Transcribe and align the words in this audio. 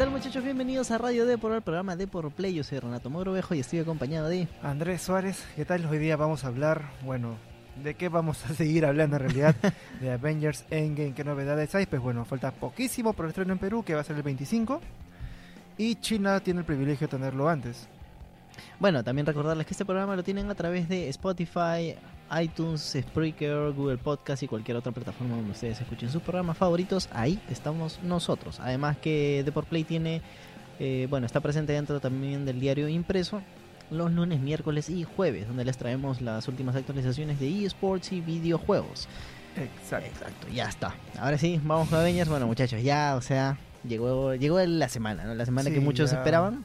tal 0.00 0.10
muchachos? 0.10 0.42
Bienvenidos 0.42 0.90
a 0.92 0.96
Radio 0.96 1.26
D 1.26 1.36
por 1.36 1.52
el 1.52 1.60
programa 1.60 1.94
D 1.94 2.06
por 2.06 2.30
Play. 2.30 2.54
Yo 2.54 2.64
soy 2.64 2.78
Renato 2.78 3.10
Mogrovejo 3.10 3.54
y 3.54 3.60
estoy 3.60 3.80
acompañado 3.80 4.30
de 4.30 4.48
Andrés 4.62 5.02
Suárez. 5.02 5.44
¿Qué 5.56 5.66
tal? 5.66 5.84
Hoy 5.84 5.98
día 5.98 6.16
vamos 6.16 6.42
a 6.42 6.46
hablar, 6.46 6.88
bueno, 7.04 7.36
¿de 7.84 7.92
qué 7.92 8.08
vamos 8.08 8.42
a 8.46 8.54
seguir 8.54 8.86
hablando 8.86 9.16
en 9.16 9.24
realidad? 9.24 9.54
de 10.00 10.10
Avengers 10.10 10.64
Endgame, 10.70 11.12
¿qué 11.12 11.22
novedades 11.22 11.74
hay? 11.74 11.84
Pues 11.84 12.00
bueno, 12.00 12.24
falta 12.24 12.50
poquísimo 12.50 13.12
por 13.12 13.26
el 13.26 13.32
estreno 13.32 13.52
en 13.52 13.58
Perú, 13.58 13.84
que 13.84 13.94
va 13.94 14.00
a 14.00 14.04
ser 14.04 14.16
el 14.16 14.22
25. 14.22 14.80
Y 15.76 15.96
China 15.96 16.40
tiene 16.40 16.60
el 16.60 16.64
privilegio 16.64 17.06
de 17.06 17.18
tenerlo 17.18 17.50
antes. 17.50 17.86
Bueno, 18.78 19.04
también 19.04 19.26
recordarles 19.26 19.66
que 19.66 19.74
este 19.74 19.84
programa 19.84 20.16
lo 20.16 20.22
tienen 20.22 20.50
a 20.50 20.54
través 20.54 20.88
de 20.88 21.10
Spotify, 21.10 21.94
iTunes, 22.40 22.96
Spreaker, 22.98 23.72
Google 23.72 23.98
Podcast 23.98 24.42
y 24.42 24.48
cualquier 24.48 24.76
otra 24.76 24.92
plataforma 24.92 25.36
donde 25.36 25.52
ustedes 25.52 25.80
escuchen 25.80 26.10
sus 26.10 26.22
programas 26.22 26.56
favoritos. 26.56 27.08
Ahí 27.12 27.40
estamos 27.50 28.00
nosotros. 28.02 28.60
Además 28.60 28.96
que 28.98 29.44
Play 29.68 29.84
tiene, 29.84 30.22
eh, 30.78 31.06
bueno, 31.10 31.26
está 31.26 31.40
presente 31.40 31.72
dentro 31.72 32.00
también 32.00 32.44
del 32.44 32.60
diario 32.60 32.88
impreso 32.88 33.42
los 33.90 34.12
lunes, 34.12 34.40
miércoles 34.40 34.88
y 34.88 35.04
jueves, 35.04 35.48
donde 35.48 35.64
les 35.64 35.76
traemos 35.76 36.20
las 36.20 36.46
últimas 36.48 36.76
actualizaciones 36.76 37.40
de 37.40 37.64
eSports 37.64 38.12
y 38.12 38.20
videojuegos. 38.20 39.08
Exacto. 39.56 40.06
Exacto, 40.08 40.48
ya 40.48 40.68
está. 40.68 40.94
Ahora 41.18 41.36
sí, 41.38 41.60
vamos 41.64 41.92
a 41.92 42.00
Avengers. 42.00 42.30
Bueno, 42.30 42.46
muchachos, 42.46 42.82
ya, 42.82 43.16
o 43.16 43.20
sea, 43.20 43.58
llegó 43.86 44.34
llegó 44.34 44.60
la 44.60 44.88
semana, 44.88 45.24
¿no? 45.24 45.34
La 45.34 45.44
semana 45.44 45.70
que 45.70 45.80
muchos 45.80 46.12
esperaban. 46.12 46.64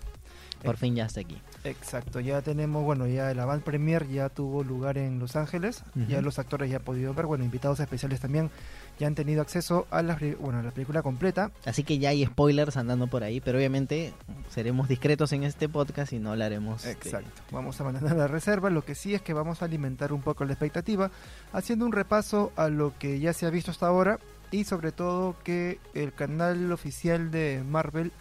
Por 0.64 0.78
fin 0.78 0.96
ya 0.96 1.06
está 1.06 1.22
aquí. 1.22 1.38
Exacto, 1.66 2.20
ya 2.20 2.42
tenemos, 2.42 2.84
bueno, 2.84 3.08
ya 3.08 3.32
el 3.32 3.40
Avant 3.40 3.64
Premier 3.64 4.08
ya 4.08 4.30
tuvo 4.30 4.64
lugar 4.64 5.00
en 5.00 5.18
Los 5.20 5.36
Ángeles, 5.36 5.84
ya 6.08 6.22
los 6.22 6.38
actores 6.38 6.70
ya 6.70 6.78
han 6.78 6.84
podido 6.84 7.14
ver, 7.14 7.26
bueno, 7.26 7.44
invitados 7.44 7.80
especiales 7.80 8.20
también 8.20 8.52
ya 9.00 9.08
han 9.08 9.16
tenido 9.16 9.42
acceso 9.42 9.88
a 9.90 10.02
la, 10.02 10.18
bueno, 10.40 10.60
a 10.60 10.64
la 10.64 10.72
película 10.72 11.02
completa. 11.02 11.52
Así 11.66 11.84
que 11.84 11.98
ya 11.98 12.10
hay 12.10 12.26
spoilers 12.26 12.78
andando 12.78 13.08
por 13.08 13.24
ahí, 13.24 13.42
pero 13.42 13.58
obviamente 13.58 14.14
seremos 14.50 14.88
discretos 14.88 15.34
en 15.34 15.44
este 15.44 15.68
podcast 15.68 16.14
y 16.14 16.20
no 16.20 16.32
hablaremos. 16.32 16.86
Exacto, 16.86 17.42
vamos 17.52 17.82
a 17.82 17.84
mandar 17.84 18.16
la 18.16 18.28
reserva, 18.28 18.70
lo 18.70 18.86
que 18.86 18.96
sí 18.96 19.16
es 19.16 19.22
que 19.22 19.34
vamos 19.34 19.62
a 19.62 19.66
alimentar 19.66 20.14
un 20.14 20.22
poco 20.22 20.46
la 20.46 20.54
expectativa, 20.54 21.10
haciendo 21.52 21.86
un 21.86 21.92
repaso 21.92 22.52
a 22.56 22.70
lo 22.70 22.98
que 22.98 23.20
ya 23.20 23.34
se 23.34 23.46
ha 23.46 23.50
visto 23.50 23.72
hasta 23.72 23.88
ahora 23.88 24.20
y 24.52 24.64
sobre 24.64 24.92
todo 24.92 25.36
que 25.44 25.80
el 25.94 26.14
canal 26.14 26.72
oficial 26.72 27.32
de 27.32 27.64
Marvel 27.68 28.12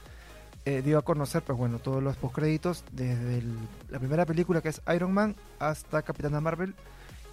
eh, 0.66 0.82
dio 0.82 0.98
a 0.98 1.02
conocer, 1.02 1.42
pues 1.42 1.58
bueno, 1.58 1.78
todos 1.78 2.02
los 2.02 2.16
postcréditos 2.16 2.84
desde 2.92 3.42
la 3.90 3.98
primera 3.98 4.24
película 4.24 4.62
que 4.62 4.70
es 4.70 4.80
Iron 4.94 5.12
Man 5.12 5.36
hasta 5.58 6.02
Capitana 6.02 6.40
Marvel. 6.40 6.74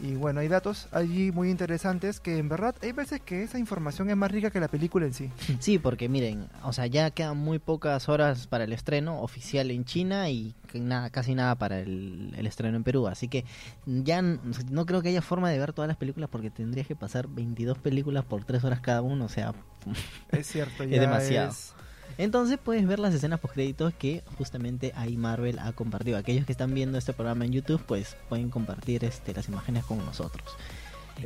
Y 0.02 0.16
bueno, 0.16 0.40
hay 0.40 0.48
datos 0.48 0.88
allí 0.92 1.32
muy 1.32 1.52
interesantes 1.52 2.20
que 2.20 2.40
en 2.40 2.50
verdad 2.50 2.76
hay 2.82 2.92
veces 2.92 3.22
que 3.22 3.44
esa 3.44 3.60
información 3.60 4.10
es 4.10 4.18
más 4.18 4.32
rica 4.32 4.50
que 4.50 4.60
la 4.60 4.68
película 4.68 5.06
en 5.06 5.14
sí. 5.14 5.30
Sí, 5.60 5.78
porque 5.78 6.10
miren, 6.10 6.50
o 6.64 6.74
sea, 6.74 6.88
ya 6.88 7.12
quedan 7.12 7.38
muy 7.38 7.60
pocas 7.60 8.10
horas 8.10 8.48
para 8.48 8.64
el 8.64 8.74
estreno 8.74 9.22
oficial 9.22 9.70
en 9.70 9.86
China 9.86 10.30
y 10.32 10.56
nada, 10.74 11.12
casi 11.12 11.36
nada 11.36 11.56
para 11.56 11.80
el, 11.80 12.34
estreno 12.46 12.76
en 12.78 12.84
Perú. 12.84 13.08
Así 13.08 13.28
que 13.28 13.46
ya 13.86 14.22
no 14.24 14.86
creo 14.88 15.04
que 15.04 15.10
haya 15.10 15.22
forma 15.22 15.52
de 15.52 15.60
ver 15.60 15.72
todas 15.72 15.88
las 15.88 15.98
películas 15.98 16.30
porque 16.32 16.50
tendrías 16.50 16.88
que 16.88 16.96
pasar 16.96 17.28
22 17.28 17.78
películas 17.78 18.26
por 18.26 18.44
3 18.44 18.64
horas 18.64 18.80
cada 18.80 19.04
uno. 19.04 19.26
O 19.26 19.30
sea, 19.30 19.54
es 20.32 20.48
cierto, 20.48 20.84
ya 20.84 20.96
es 20.96 21.02
demasiado. 21.02 21.54
Entonces 22.18 22.60
puedes 22.64 22.86
ver 22.88 23.00
las 23.00 23.14
escenas 23.14 23.40
post 23.40 23.54
créditos 23.54 23.94
que 23.94 24.24
justamente 24.38 24.94
ahí 24.96 25.18
Marvel 25.18 25.60
ha 25.60 25.72
compartido. 25.74 26.18
Aquellos 26.18 26.46
que 26.46 26.52
están 26.52 26.74
viendo 26.74 26.98
este 26.98 27.14
programa 27.14 27.46
en 27.46 27.52
YouTube, 27.52 27.82
pues 27.86 28.16
pueden 28.30 28.50
compartir 28.50 29.06
este, 29.06 29.34
las 29.34 29.48
imágenes 29.48 29.84
con 29.86 29.98
nosotros. 30.00 30.56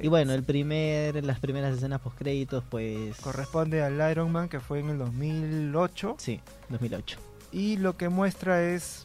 Y 0.01 0.07
bueno, 0.07 0.33
el 0.33 0.43
primer, 0.43 1.23
las 1.23 1.39
primeras 1.39 1.77
escenas 1.77 2.01
post 2.01 2.17
créditos, 2.17 2.63
pues 2.69 3.15
corresponde 3.17 3.81
al 3.81 4.11
Iron 4.11 4.31
Man 4.31 4.49
que 4.49 4.59
fue 4.59 4.79
en 4.79 4.89
el 4.89 4.97
2008. 4.97 6.15
Sí, 6.17 6.41
2008. 6.69 7.19
Y 7.51 7.77
lo 7.77 7.95
que 7.95 8.09
muestra 8.09 8.63
es, 8.63 9.03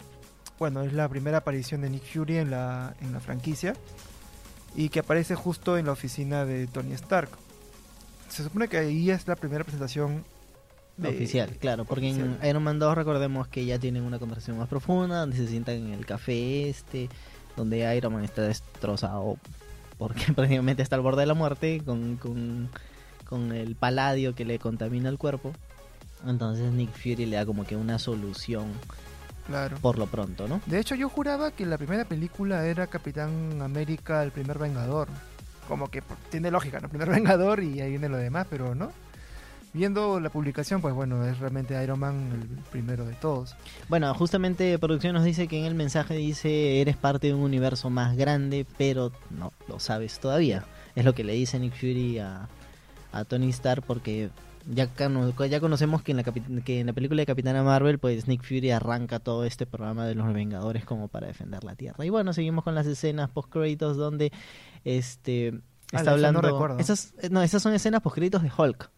bueno, 0.59 0.83
es 0.83 0.93
la 0.93 1.09
primera 1.09 1.39
aparición 1.39 1.83
de 1.83 1.91
Nick 1.91 2.05
Fury 2.05 2.39
en 2.39 2.51
la 2.51 2.95
en 3.01 3.13
la 3.13 3.21
franquicia 3.21 3.75
y 4.75 4.89
que 4.89 5.01
aparece 5.01 5.35
justo 5.35 5.79
en 5.79 5.87
la 5.87 5.93
oficina 5.93 6.45
de 6.45 6.67
Tony 6.67 6.93
Stark. 6.95 7.31
Se 8.29 8.43
supone 8.43 8.69
que 8.69 8.79
ahí 8.79 9.11
es 9.11 9.27
la 9.27 9.37
primera 9.37 9.65
presentación 9.65 10.25
oficial, 11.09 11.51
claro, 11.59 11.85
porque 11.85 12.11
en 12.11 12.39
Iron 12.43 12.63
Man 12.63 12.79
2 12.79 12.95
recordemos 12.95 13.49
que 13.49 13.65
ya 13.65 13.79
tienen 13.79 14.03
una 14.03 14.19
conversación 14.19 14.59
más 14.59 14.69
profunda, 14.69 15.21
donde 15.21 15.37
se 15.37 15.47
sientan 15.47 15.77
en 15.77 15.93
el 15.93 16.07
café 16.07 16.69
este, 16.69 17.09
donde 17.57 17.97
Iron 17.97 18.13
Man 18.13 18.25
está 18.25 18.43
destrozado 18.43 19.39
porque 19.99 20.33
prácticamente 20.35 20.83
está 20.83 20.97
al 20.97 21.03
borde 21.03 21.23
de 21.23 21.27
la 21.27 21.35
muerte 21.35 21.83
con, 21.85 22.17
con, 22.17 23.53
el 23.53 23.77
paladio 23.77 24.35
que 24.35 24.45
le 24.45 24.59
contamina 24.59 25.09
el 25.09 25.19
cuerpo. 25.19 25.53
Entonces 26.27 26.73
Nick 26.73 26.91
Fury 26.93 27.27
le 27.27 27.37
da 27.37 27.47
como 27.47 27.65
que 27.65 27.77
una 27.77 27.99
solución 27.99 28.67
Claro. 29.47 29.79
Por 29.79 29.99
lo 29.99 30.07
pronto, 30.07 30.47
¿no? 30.47 30.61
De 30.67 30.79
hecho, 30.79 30.95
yo 30.95 31.09
juraba 31.09 31.51
que 31.51 31.67
la 31.67 31.77
primera 31.77 32.05
película 32.05 32.67
era 32.67 32.87
Capitán 32.87 33.61
América, 33.63 34.23
el 34.23 34.31
primer 34.31 34.59
Vengador. 34.59 35.09
Como 35.67 35.91
que 35.91 36.05
tiene 36.31 36.53
lógica, 36.53 36.79
¿no? 36.79 36.89
Primer 36.89 37.09
Vengador 37.09 37.61
y 37.63 37.81
ahí 37.81 37.91
viene 37.91 38.09
lo 38.09 38.17
demás, 38.17 38.47
pero 38.49 38.77
no 38.77 38.93
viendo 39.73 40.19
la 40.21 40.31
publicación, 40.31 40.81
pues 40.81 40.95
bueno, 40.95 41.25
es 41.25 41.39
realmente 41.39 41.83
Iron 41.83 42.01
Man 42.01 42.31
el 42.33 42.59
primero 42.71 43.05
de 43.05 43.15
todos. 43.15 43.57
Bueno, 43.89 44.13
justamente 44.15 44.79
producción 44.79 45.15
nos 45.15 45.25
dice 45.25 45.49
que 45.49 45.59
en 45.59 45.65
el 45.65 45.75
mensaje 45.75 46.15
dice 46.15 46.81
eres 46.81 46.97
parte 46.97 47.29
de 47.29 47.35
un 47.35 47.43
universo 47.43 47.91
más 47.91 48.17
grande, 48.17 48.67
pero 48.79 49.13
no 49.31 49.53
lo 49.69 49.79
sabes 49.79 50.19
todavía. 50.19 50.65
Es 50.95 51.05
lo 51.05 51.15
que 51.15 51.25
le 51.25 51.35
dice 51.35 51.59
Nick 51.59 51.75
Fury 51.75 52.19
a, 52.19 52.49
Tony 53.29 53.51
Stark 53.51 53.85
porque 53.87 54.31
ya, 54.73 54.89
ya 55.49 55.61
conocemos 55.61 56.03
que 56.03 56.13
en, 56.13 56.19
la 56.19 56.25
que 56.25 56.81
en 56.81 56.87
la 56.87 56.93
película 56.93 57.23
de 57.23 57.27
Capitana 57.27 57.63
Marvel, 57.63 57.99
pues 57.99 58.29
Nick 58.29 58.43
Fury 58.43 58.71
arranca 58.71 59.19
todo 59.19 59.45
este 59.45 59.67
programa 59.67 60.07
de 60.07 60.15
los 60.15 60.33
Vengadores 60.33 60.85
como 60.85 61.09
para 61.09 61.27
defender 61.27 61.65
la 61.65 61.75
Tierra. 61.75 62.05
Y 62.05 62.11
bueno, 62.11 62.33
seguimos 62.33 62.65
con 62.65 62.75
las 62.75 62.87
escenas 62.87 63.31
post 63.31 63.51
créditos 63.51 63.97
donde 63.97 64.33
este 64.85 65.61
ah, 65.93 65.99
está 65.99 66.13
hablando. 66.13 66.43
No 66.43 66.79
esas, 66.79 67.15
no, 67.31 67.43
esas 67.43 67.63
son 67.63 67.73
escenas 67.73 68.01
post 68.01 68.17
créditos 68.17 68.43
de 68.43 68.51
Hulk 68.57 68.91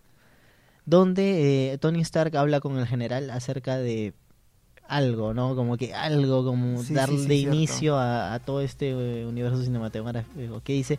donde 0.85 1.73
eh, 1.73 1.79
Tony 1.79 2.01
Stark 2.01 2.37
habla 2.37 2.61
con 2.61 2.79
el 2.79 2.87
general 2.87 3.31
acerca 3.31 3.79
de 3.79 4.15
algo, 4.89 5.33
¿no? 5.33 5.55
Como 5.57 5.77
que 5.77 5.95
algo, 5.95 6.45
como 6.45 6.83
darle 6.83 7.37
inicio 7.37 7.99
a, 7.99 8.39
todo 8.45 8.61
este 8.61 8.91
eh, 8.91 9.27
universo 9.27 9.63
cinematográfico. 9.63 10.61
Que 10.63 10.73
dice, 10.75 10.99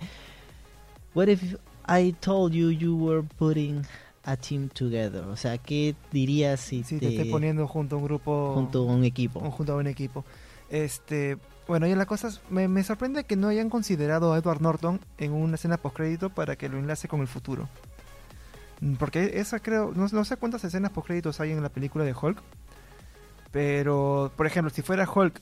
What 1.15 1.27
if 1.27 1.55
I 1.87 2.13
told 2.13 2.53
you 2.53 2.71
you 2.71 2.95
were 2.95 3.23
putting 3.37 3.83
a 4.23 4.35
team 4.35 4.69
together? 4.69 5.23
O 5.25 5.35
sea, 5.35 5.57
¿qué 5.59 5.95
dirías 6.11 6.59
si 6.59 6.81
te, 6.81 6.99
te 6.99 7.09
estoy 7.09 7.29
poniendo 7.29 7.67
junto 7.67 7.95
a 7.95 7.99
un 7.99 8.05
grupo... 8.05 8.53
Junto 8.55 8.89
a 8.89 8.93
un 8.93 9.03
equipo. 9.03 9.39
Junto 9.51 9.73
a 9.73 9.75
un 9.75 9.87
equipo. 9.87 10.25
Este... 10.69 11.37
Bueno, 11.65 11.87
y 11.87 11.95
la 11.95 12.05
cosa 12.05 12.29
me, 12.49 12.67
me 12.67 12.83
sorprende 12.83 13.23
que 13.23 13.37
no 13.37 13.47
hayan 13.47 13.69
considerado 13.69 14.33
a 14.33 14.37
Edward 14.37 14.61
Norton 14.61 14.99
en 15.17 15.31
una 15.31 15.55
escena 15.55 15.77
postcrédito 15.77 16.29
para 16.29 16.57
que 16.57 16.67
lo 16.67 16.77
enlace 16.77 17.07
con 17.07 17.21
el 17.21 17.27
futuro. 17.27 17.69
Mm, 18.83 18.95
porque 18.95 19.39
esa 19.39 19.59
creo, 19.59 19.93
no, 19.95 20.25
sé 20.25 20.35
cuántas 20.35 20.63
escenas 20.65 20.91
por 20.91 21.05
créditos 21.05 21.39
hay 21.39 21.51
en 21.51 21.63
la 21.63 21.69
película 21.69 22.03
de 22.03 22.13
Hulk. 22.13 22.37
Pero, 23.51 24.31
por 24.35 24.45
ejemplo, 24.45 24.69
si 24.73 24.81
fuera 24.81 25.09
Hulk 25.09 25.39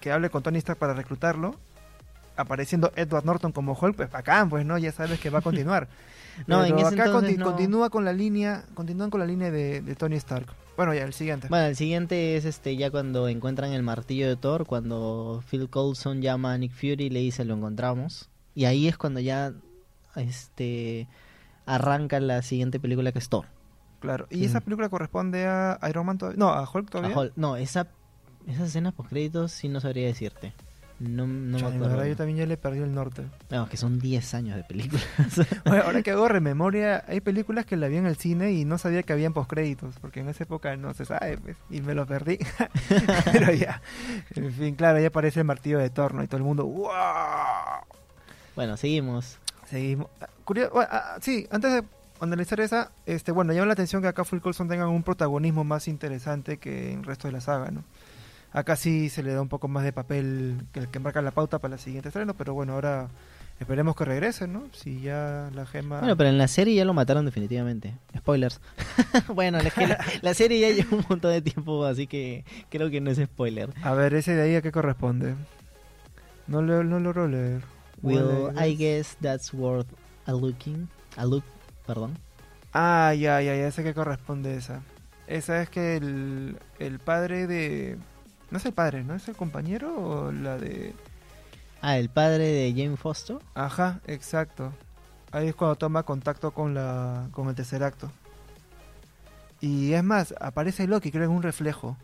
que 0.00 0.12
hable 0.12 0.28
con 0.28 0.42
Tony 0.42 0.58
Stark 0.58 0.78
para 0.78 0.92
reclutarlo, 0.92 1.54
apareciendo 2.36 2.92
Edward 2.94 3.24
Norton 3.24 3.52
como 3.52 3.72
Hulk, 3.72 3.96
pues 3.96 4.10
bacán, 4.10 4.50
pues 4.50 4.66
no, 4.66 4.76
ya 4.76 4.92
sabes 4.92 5.18
que 5.18 5.30
va 5.30 5.38
a 5.38 5.42
continuar. 5.42 5.88
no, 6.46 6.64
en 6.64 6.78
ese 6.78 7.00
acá 7.00 7.10
continúa 7.10 7.90
con 7.90 8.04
la 8.04 8.12
línea, 8.12 8.64
continúan 8.74 9.10
con 9.10 9.20
la 9.20 9.26
línea 9.26 9.50
de, 9.50 9.80
Tony 9.96 10.16
Stark. 10.16 10.52
Bueno, 10.76 10.94
ya 10.94 11.04
el 11.04 11.14
siguiente. 11.14 11.48
Bueno, 11.48 11.66
el 11.66 11.74
siguiente 11.74 12.36
es 12.36 12.44
este 12.44 12.76
ya 12.76 12.90
cuando 12.90 13.28
encuentran 13.28 13.72
el 13.72 13.82
martillo 13.82 14.28
de 14.28 14.36
Thor, 14.36 14.66
cuando 14.66 15.42
Phil 15.50 15.68
Coulson 15.70 16.20
llama 16.20 16.52
a 16.52 16.58
Nick 16.58 16.72
Fury 16.72 17.06
y 17.06 17.10
le 17.10 17.20
dice 17.20 17.44
lo 17.44 17.54
encontramos. 17.54 18.28
Y 18.54 18.66
ahí 18.66 18.88
es 18.88 18.96
cuando 18.96 19.20
ya 19.20 19.52
este 20.14 21.08
arranca 21.68 22.18
la 22.20 22.42
siguiente 22.42 22.80
película 22.80 23.12
que 23.12 23.18
es 23.18 23.28
Thor. 23.28 23.46
Claro, 24.00 24.26
¿y 24.30 24.44
esa 24.44 24.60
película 24.60 24.88
corresponde 24.88 25.46
a 25.46 25.78
Iron 25.88 26.06
Man 26.06 26.18
todavía? 26.18 26.38
No, 26.38 26.50
a 26.50 26.68
Hulk 26.72 26.88
todavía. 26.88 27.32
No, 27.34 27.56
esa, 27.56 27.88
esa 28.46 28.64
escena 28.64 28.92
post 28.92 29.10
créditos 29.10 29.52
sí 29.52 29.68
no 29.68 29.80
sabría 29.80 30.06
decirte. 30.06 30.52
No, 31.00 31.28
no 31.28 31.58
me 31.58 31.76
acuerdo. 31.76 32.04
yo 32.06 32.16
también 32.16 32.38
ya 32.38 32.46
le 32.46 32.56
perdí 32.56 32.80
el 32.80 32.92
norte. 32.92 33.22
No, 33.50 33.68
que 33.68 33.76
son 33.76 34.00
10 34.00 34.34
años 34.34 34.56
de 34.56 34.64
películas. 34.64 35.06
ahora 35.64 36.02
que 36.02 36.10
hago 36.10 36.26
rememoria, 36.26 37.04
hay 37.06 37.20
películas 37.20 37.66
que 37.66 37.76
la 37.76 37.86
vi 37.86 37.98
en 37.98 38.06
el 38.06 38.16
cine 38.16 38.52
y 38.52 38.64
no 38.64 38.78
sabía 38.78 39.04
que 39.04 39.12
habían 39.12 39.32
postcréditos, 39.32 39.96
porque 40.00 40.20
en 40.20 40.28
esa 40.28 40.42
época 40.42 40.76
no 40.76 40.94
se 40.94 41.04
sabe, 41.04 41.38
pues, 41.38 41.56
y 41.70 41.82
me 41.82 41.94
lo 41.94 42.04
perdí. 42.04 42.38
Pero 43.32 43.52
ya, 43.52 43.80
en 44.34 44.52
fin, 44.52 44.74
claro, 44.74 44.98
ya 44.98 45.08
aparece 45.08 45.38
el 45.40 45.46
martillo 45.46 45.78
de 45.78 45.90
Torno 45.90 46.22
y 46.24 46.26
todo 46.26 46.38
el 46.38 46.44
mundo, 46.44 46.66
¡wow! 46.66 46.88
Bueno, 48.56 48.76
seguimos. 48.76 49.38
Seguimos. 49.66 50.08
Ah, 50.74 50.88
ah, 50.90 51.18
sí, 51.20 51.46
antes 51.50 51.72
de 51.72 51.84
analizar 52.20 52.60
esa, 52.60 52.90
este, 53.06 53.32
bueno, 53.32 53.52
llama 53.52 53.66
la 53.66 53.72
atención 53.74 54.02
que 54.02 54.08
acá 54.08 54.24
Full 54.24 54.40
Colson 54.40 54.68
tenga 54.68 54.88
un 54.88 55.02
protagonismo 55.02 55.64
más 55.64 55.88
interesante 55.88 56.58
que 56.58 56.92
en 56.92 57.00
el 57.00 57.04
resto 57.04 57.28
de 57.28 57.32
la 57.32 57.40
saga, 57.40 57.70
¿no? 57.70 57.84
Acá 58.52 58.76
sí 58.76 59.10
se 59.10 59.22
le 59.22 59.34
da 59.34 59.42
un 59.42 59.48
poco 59.48 59.68
más 59.68 59.84
de 59.84 59.92
papel 59.92 60.62
que 60.72 60.80
el 60.80 60.88
que 60.88 60.98
marca 60.98 61.20
la 61.20 61.32
pauta 61.32 61.58
para 61.58 61.72
la 61.72 61.78
siguiente 61.78 62.08
estreno, 62.08 62.34
pero 62.34 62.54
bueno, 62.54 62.72
ahora 62.72 63.08
Esperemos 63.60 63.96
que 63.96 64.04
regrese, 64.04 64.46
¿no? 64.46 64.68
Si 64.72 65.00
ya 65.00 65.50
la 65.52 65.66
gema... 65.66 65.98
Bueno, 65.98 66.16
pero 66.16 66.30
en 66.30 66.38
la 66.38 66.46
serie 66.46 66.76
ya 66.76 66.84
lo 66.84 66.94
mataron 66.94 67.24
definitivamente. 67.24 67.96
Spoilers. 68.16 68.60
bueno, 69.34 69.58
la, 69.60 69.98
la 70.22 70.34
serie 70.34 70.60
ya 70.60 70.70
lleva 70.70 70.96
un 70.96 71.04
montón 71.08 71.32
de 71.32 71.42
tiempo, 71.42 71.84
así 71.84 72.06
que 72.06 72.44
creo 72.68 72.88
que 72.88 73.00
no 73.00 73.10
es 73.10 73.18
spoiler. 73.18 73.70
A 73.82 73.94
ver, 73.94 74.14
ese 74.14 74.36
de 74.36 74.42
ahí 74.42 74.54
a 74.54 74.62
qué 74.62 74.70
corresponde. 74.70 75.34
No 76.46 76.62
lo, 76.62 76.84
no 76.84 77.00
logro 77.00 77.26
leer. 77.26 77.62
Will, 78.00 78.22
Well, 78.22 78.52
I 78.56 78.76
guess 78.76 79.16
that's 79.20 79.52
worth 79.52 79.88
a 80.28 80.32
looking. 80.32 80.88
A 81.16 81.24
look, 81.24 81.42
perdón. 81.86 82.16
Ah, 82.72 83.14
ya, 83.14 83.40
ya, 83.40 83.56
ya 83.56 83.72
sé 83.72 83.82
qué 83.82 83.94
corresponde 83.94 84.56
esa. 84.56 84.82
Esa 85.26 85.62
es 85.62 85.70
que 85.70 85.96
el, 85.96 86.58
el 86.78 86.98
padre 86.98 87.46
de... 87.46 87.98
No 88.50 88.58
es 88.58 88.66
el 88.66 88.72
padre, 88.72 89.02
¿no? 89.02 89.14
¿Es 89.14 89.26
el 89.28 89.36
compañero 89.36 89.94
o 89.96 90.32
la 90.32 90.58
de...? 90.58 90.94
Ah, 91.80 91.98
el 91.98 92.10
padre 92.10 92.44
de 92.44 92.72
Jane 92.76 92.96
Foster. 92.96 93.38
Ajá, 93.54 94.00
exacto. 94.06 94.72
Ahí 95.32 95.48
es 95.48 95.54
cuando 95.54 95.76
toma 95.76 96.02
contacto 96.02 96.52
con 96.52 96.74
la 96.74 97.28
con 97.32 97.48
el 97.48 97.54
tercer 97.54 97.82
acto. 97.82 98.10
Y 99.60 99.92
es 99.92 100.02
más, 100.02 100.34
aparece 100.40 100.86
Loki, 100.86 101.10
creo 101.10 101.24
en 101.24 101.30
un 101.30 101.42
reflejo. 101.42 101.96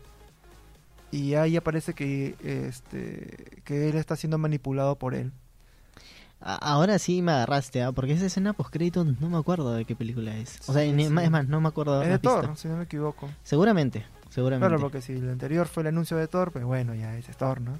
Y 1.11 1.33
ahí 1.33 1.57
aparece 1.57 1.93
que 1.93 2.35
este 2.41 3.61
que 3.63 3.89
él 3.89 3.95
está 3.95 4.15
siendo 4.15 4.37
manipulado 4.37 4.95
por 4.95 5.13
él. 5.15 5.31
Ahora 6.41 6.99
sí 6.99 7.21
me 7.21 7.31
agarraste, 7.31 7.81
¿ah? 7.81 7.91
porque 7.91 8.13
esa 8.13 8.25
escena 8.25 8.53
post 8.53 8.75
no 8.75 9.29
me 9.29 9.37
acuerdo 9.37 9.73
de 9.73 9.85
qué 9.85 9.95
película 9.95 10.35
es. 10.37 10.59
O 10.67 10.73
sea, 10.73 10.83
Sí, 10.83 11.01
es 11.01 11.09
más, 11.09 11.47
no 11.47 11.59
me 11.59 11.69
acuerdo. 11.69 12.03
es 12.03 12.09
de 12.09 12.19
Thor, 12.19 12.41
visto. 12.41 12.55
si 12.55 12.67
no 12.67 12.77
me 12.77 12.83
equivoco. 12.83 13.29
Seguramente, 13.43 14.05
seguramente. 14.29 14.67
Claro, 14.67 14.81
porque 14.81 15.01
si 15.01 15.13
el 15.13 15.29
anterior 15.29 15.67
fue 15.67 15.81
el 15.81 15.87
anuncio 15.87 16.17
de 16.17 16.27
Thor, 16.27 16.51
pues 16.51 16.63
bueno, 16.63 16.93
ya 16.93 17.17
ese 17.17 17.31
es 17.31 17.37
Thor, 17.37 17.61
¿no? 17.61 17.79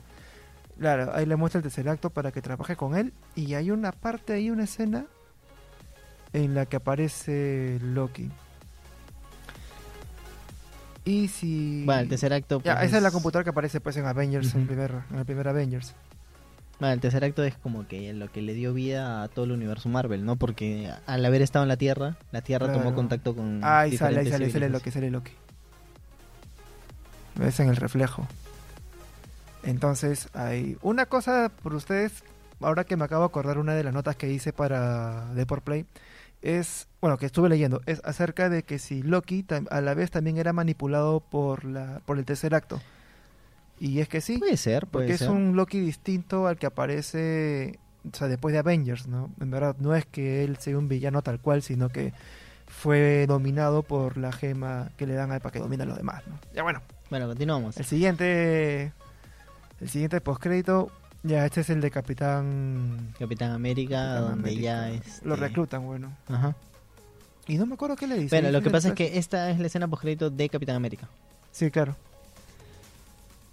Claro, 0.79 1.13
ahí 1.13 1.25
le 1.25 1.35
muestra 1.35 1.59
el 1.59 1.63
tercer 1.63 1.87
acto 1.87 2.09
para 2.09 2.31
que 2.31 2.41
trabaje 2.41 2.75
con 2.75 2.95
él. 2.95 3.13
Y 3.35 3.53
hay 3.53 3.71
una 3.71 3.91
parte 3.91 4.33
ahí, 4.33 4.49
una 4.49 4.63
escena 4.63 5.05
en 6.33 6.53
la 6.53 6.65
que 6.65 6.77
aparece 6.77 7.79
Loki. 7.81 8.29
Y 11.05 11.27
si... 11.27 11.83
Bueno, 11.85 12.01
el 12.01 12.09
tercer 12.09 12.33
acto. 12.33 12.61
Ya, 12.63 12.75
pues, 12.75 12.87
esa 12.87 12.97
es 12.97 13.03
la 13.03 13.11
computadora 13.11 13.43
que 13.43 13.51
aparece 13.51 13.79
pues 13.79 13.95
en 13.97 14.05
Avengers, 14.05 14.55
en, 14.55 14.61
el 14.61 14.67
primer, 14.67 14.91
en 15.11 15.19
el 15.19 15.25
primer 15.25 15.47
Avengers. 15.47 15.93
Bueno, 16.79 16.93
el 16.93 16.99
tercer 16.99 17.23
acto 17.23 17.43
es 17.43 17.55
como 17.55 17.87
que 17.87 18.13
lo 18.13 18.29
que 18.29 18.41
le 18.41 18.53
dio 18.53 18.73
vida 18.73 19.23
a 19.23 19.27
todo 19.29 19.45
el 19.45 19.51
universo 19.51 19.87
Marvel, 19.87 20.25
¿no? 20.25 20.35
Porque 20.35 20.91
al 21.05 21.23
haber 21.25 21.41
estado 21.41 21.63
en 21.63 21.69
la 21.69 21.77
Tierra, 21.77 22.17
la 22.31 22.41
Tierra 22.41 22.71
tomó 22.71 22.93
contacto 22.93 23.35
con. 23.35 23.61
Ahí 23.63 23.95
sale, 23.95 24.19
ahí 24.19 24.29
sale, 24.29 24.49
sale. 24.49 24.69
Loki, 24.69 24.91
sale 24.91 25.09
Loki. 25.09 25.31
Ves 27.35 27.59
en 27.59 27.69
el 27.69 27.77
reflejo. 27.77 28.27
Entonces, 29.63 30.29
hay 30.33 30.77
una 30.81 31.05
cosa 31.05 31.49
por 31.63 31.73
ustedes, 31.73 32.23
ahora 32.59 32.83
que 32.83 32.97
me 32.97 33.05
acabo 33.05 33.23
de 33.23 33.27
acordar 33.27 33.57
una 33.57 33.73
de 33.73 33.83
las 33.83 33.93
notas 33.93 34.15
que 34.15 34.31
hice 34.31 34.53
para 34.53 35.33
Deport 35.33 35.63
Play, 35.63 35.85
es, 36.41 36.87
bueno, 37.01 37.17
que 37.17 37.25
estuve 37.25 37.49
leyendo, 37.49 37.81
es 37.85 38.01
acerca 38.03 38.49
de 38.49 38.63
que 38.63 38.77
si 38.77 39.01
Loki 39.01 39.45
a 39.71 39.81
la 39.81 39.93
vez 39.95 40.11
también 40.11 40.37
era 40.37 40.53
manipulado 40.53 41.19
por 41.19 41.65
la 41.65 42.01
por 42.05 42.19
el 42.19 42.25
tercer 42.25 42.53
acto. 42.53 42.79
Y 43.79 43.99
es 43.99 44.07
que 44.07 44.21
sí, 44.21 44.37
Puede 44.37 44.57
ser, 44.57 44.87
puede 44.87 45.07
porque 45.07 45.17
ser. 45.17 45.27
es 45.27 45.33
un 45.33 45.55
Loki 45.55 45.79
distinto 45.79 46.47
al 46.47 46.57
que 46.57 46.65
aparece, 46.65 47.77
o 48.11 48.15
sea, 48.15 48.27
después 48.27 48.53
de 48.53 48.59
Avengers, 48.59 49.07
¿no? 49.07 49.29
En 49.41 49.51
verdad, 49.51 49.75
no 49.79 49.93
es 49.95 50.05
que 50.05 50.43
él 50.43 50.57
sea 50.57 50.77
un 50.77 50.87
villano 50.87 51.21
tal 51.21 51.39
cual, 51.39 51.61
sino 51.61 51.89
que 51.89 52.13
fue 52.67 53.25
dominado 53.27 53.83
por 53.83 54.17
la 54.17 54.31
gema 54.31 54.91
que 54.97 55.05
le 55.05 55.13
dan 55.13 55.31
a 55.31 55.35
él 55.35 55.41
para 55.41 55.51
que 55.53 55.59
domine 55.59 55.83
a 55.83 55.85
los 55.85 55.97
demás, 55.97 56.23
¿no? 56.27 56.39
Ya 56.53 56.63
bueno, 56.63 56.81
Bueno, 57.09 57.27
continuamos. 57.27 57.77
el 57.77 57.85
siguiente, 57.85 58.93
el 59.81 59.89
siguiente 59.89 60.21
postcrédito, 60.21 60.89
ya 61.23 61.45
este 61.45 61.61
es 61.61 61.69
el 61.69 61.81
de 61.81 61.91
Capitán... 61.91 63.13
Capitán 63.19 63.51
América, 63.51 63.95
Capitán 63.97 64.21
donde 64.21 64.49
América. 64.49 64.61
ya 64.61 64.89
es. 64.91 65.21
Lo 65.23 65.35
reclutan, 65.35 65.85
bueno. 65.85 66.15
Ajá. 66.27 66.55
Y 67.47 67.57
no 67.57 67.65
me 67.65 67.75
acuerdo 67.75 67.95
qué 67.95 68.07
le 68.07 68.15
dice. 68.15 68.29
Pero 68.29 68.51
lo 68.51 68.61
que 68.61 68.69
pasa 68.71 68.87
es 68.89 68.93
que 68.95 69.17
esta 69.19 69.51
es 69.51 69.59
la 69.59 69.67
escena 69.67 69.87
post 69.87 70.03
de 70.05 70.49
Capitán 70.49 70.75
América. 70.77 71.07
Sí, 71.51 71.69
claro. 71.69 71.95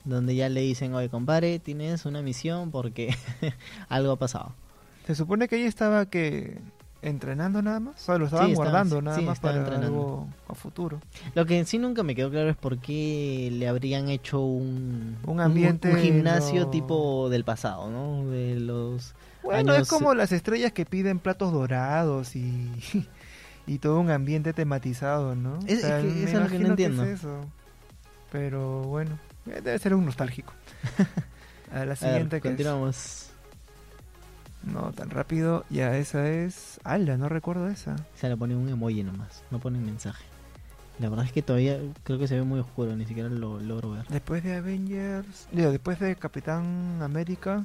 Donde 0.04 0.34
ya 0.34 0.48
le 0.48 0.60
dicen, 0.62 0.94
oye, 0.94 1.08
compadre, 1.08 1.58
tienes 1.60 2.04
una 2.06 2.22
misión 2.22 2.70
porque 2.70 3.14
algo 3.88 4.12
ha 4.12 4.16
pasado. 4.18 4.52
Se 5.06 5.14
supone 5.14 5.48
que 5.48 5.56
ella 5.56 5.68
estaba 5.68 6.06
que 6.06 6.58
entrenando 7.02 7.62
nada 7.62 7.80
más, 7.80 7.96
o 7.96 8.04
sea, 8.04 8.18
lo 8.18 8.26
estaban 8.26 8.46
Sí, 8.46 8.52
estaba- 8.52 8.70
guardando 8.70 9.02
nada 9.02 9.16
sí, 9.18 9.24
más 9.24 9.40
para 9.40 9.56
entrenando. 9.58 9.86
algo 9.86 10.28
a 10.48 10.54
futuro. 10.54 11.00
Lo 11.34 11.44
que 11.46 11.58
en 11.58 11.66
sí 11.66 11.78
nunca 11.78 12.04
me 12.04 12.14
quedó 12.14 12.30
claro 12.30 12.48
es 12.50 12.56
por 12.56 12.78
qué 12.78 13.48
le 13.52 13.66
habrían 13.66 14.08
hecho 14.08 14.40
un, 14.40 15.16
Un 15.26 15.40
ambiente 15.40 15.90
un, 15.90 15.98
gimnasio 15.98 16.62
no- 16.66 16.70
tipo 16.70 17.28
del 17.28 17.42
pasado, 17.44 17.90
¿no? 17.90 18.30
De 18.30 18.60
los 18.60 19.14
Bueno, 19.42 19.72
años- 19.72 19.82
es 19.82 19.88
como 19.88 20.14
las 20.14 20.30
estrellas 20.30 20.70
que 20.72 20.86
piden 20.86 21.18
platos 21.18 21.52
dorados 21.52 22.36
y, 22.36 22.70
y 23.66 23.78
todo 23.78 23.98
un 23.98 24.10
ambiente 24.12 24.52
tematizado, 24.52 25.34
¿no? 25.34 25.58
Es- 25.66 25.80
que 25.84 26.24
eso 26.24 26.36
es 26.38 26.42
lo 26.44 26.46
que 26.48 26.58
no 26.60 26.68
entiendo. 26.68 27.02
es 27.02 27.18
eso. 27.20 27.40
Pero 28.30 28.82
bueno, 28.82 29.18
debe 29.44 29.78
ser 29.78 29.94
un 29.94 30.04
nostálgico. 30.06 30.52
A 31.72 31.76
la 31.76 31.82
A 31.82 31.84
ver, 31.86 31.96
siguiente 31.96 32.40
que 32.40 32.48
es- 32.48 32.52
continuamos. 32.52 33.28
No 34.64 34.92
tan 34.92 35.10
rápido, 35.10 35.64
ya 35.70 35.96
esa 35.96 36.28
es... 36.28 36.78
¡Hala! 36.84 37.16
No 37.16 37.28
recuerdo 37.28 37.66
esa. 37.68 37.96
Se 38.14 38.28
le 38.28 38.36
pone 38.36 38.54
un 38.54 38.68
emoji 38.68 39.02
nomás, 39.02 39.42
no 39.50 39.58
pone 39.58 39.78
mensaje. 39.80 40.24
La 41.00 41.08
verdad 41.08 41.24
es 41.24 41.32
que 41.32 41.42
todavía 41.42 41.80
creo 42.04 42.18
que 42.20 42.28
se 42.28 42.36
ve 42.36 42.42
muy 42.44 42.60
oscuro, 42.60 42.94
ni 42.94 43.04
siquiera 43.04 43.28
lo 43.28 43.58
logro 43.58 43.90
ver. 43.90 44.06
Después 44.06 44.44
de 44.44 44.54
Avengers... 44.54 45.48
Digo, 45.50 45.72
después 45.72 45.98
de 45.98 46.14
Capitán 46.14 47.00
América... 47.02 47.64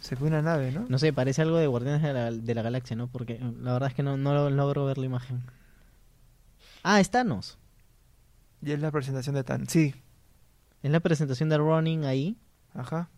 Se 0.00 0.14
fue 0.16 0.28
una 0.28 0.42
nave, 0.42 0.70
¿no? 0.72 0.84
No 0.88 0.98
sé, 0.98 1.12
parece 1.12 1.42
algo 1.42 1.56
de 1.56 1.66
Guardianes 1.66 2.02
de 2.02 2.12
la, 2.12 2.30
de 2.30 2.54
la 2.54 2.62
Galaxia, 2.62 2.94
¿no? 2.96 3.06
Porque 3.08 3.34
eh, 3.34 3.52
la 3.62 3.72
verdad 3.72 3.88
es 3.88 3.94
que 3.94 4.02
no, 4.02 4.16
no 4.16 4.34
lo- 4.34 4.50
logro 4.50 4.84
ver 4.84 4.98
la 4.98 5.06
imagen. 5.06 5.42
Ah, 6.82 7.00
es 7.00 7.10
Thanos. 7.10 7.56
Y 8.62 8.72
es 8.72 8.80
la 8.80 8.90
presentación 8.90 9.34
de 9.34 9.44
Tan. 9.44 9.68
Sí, 9.68 9.94
Es 10.82 10.90
la 10.90 11.00
presentación 11.00 11.48
de 11.48 11.58
Ronin 11.58 12.04
ahí. 12.04 12.36
ajá. 12.74 13.08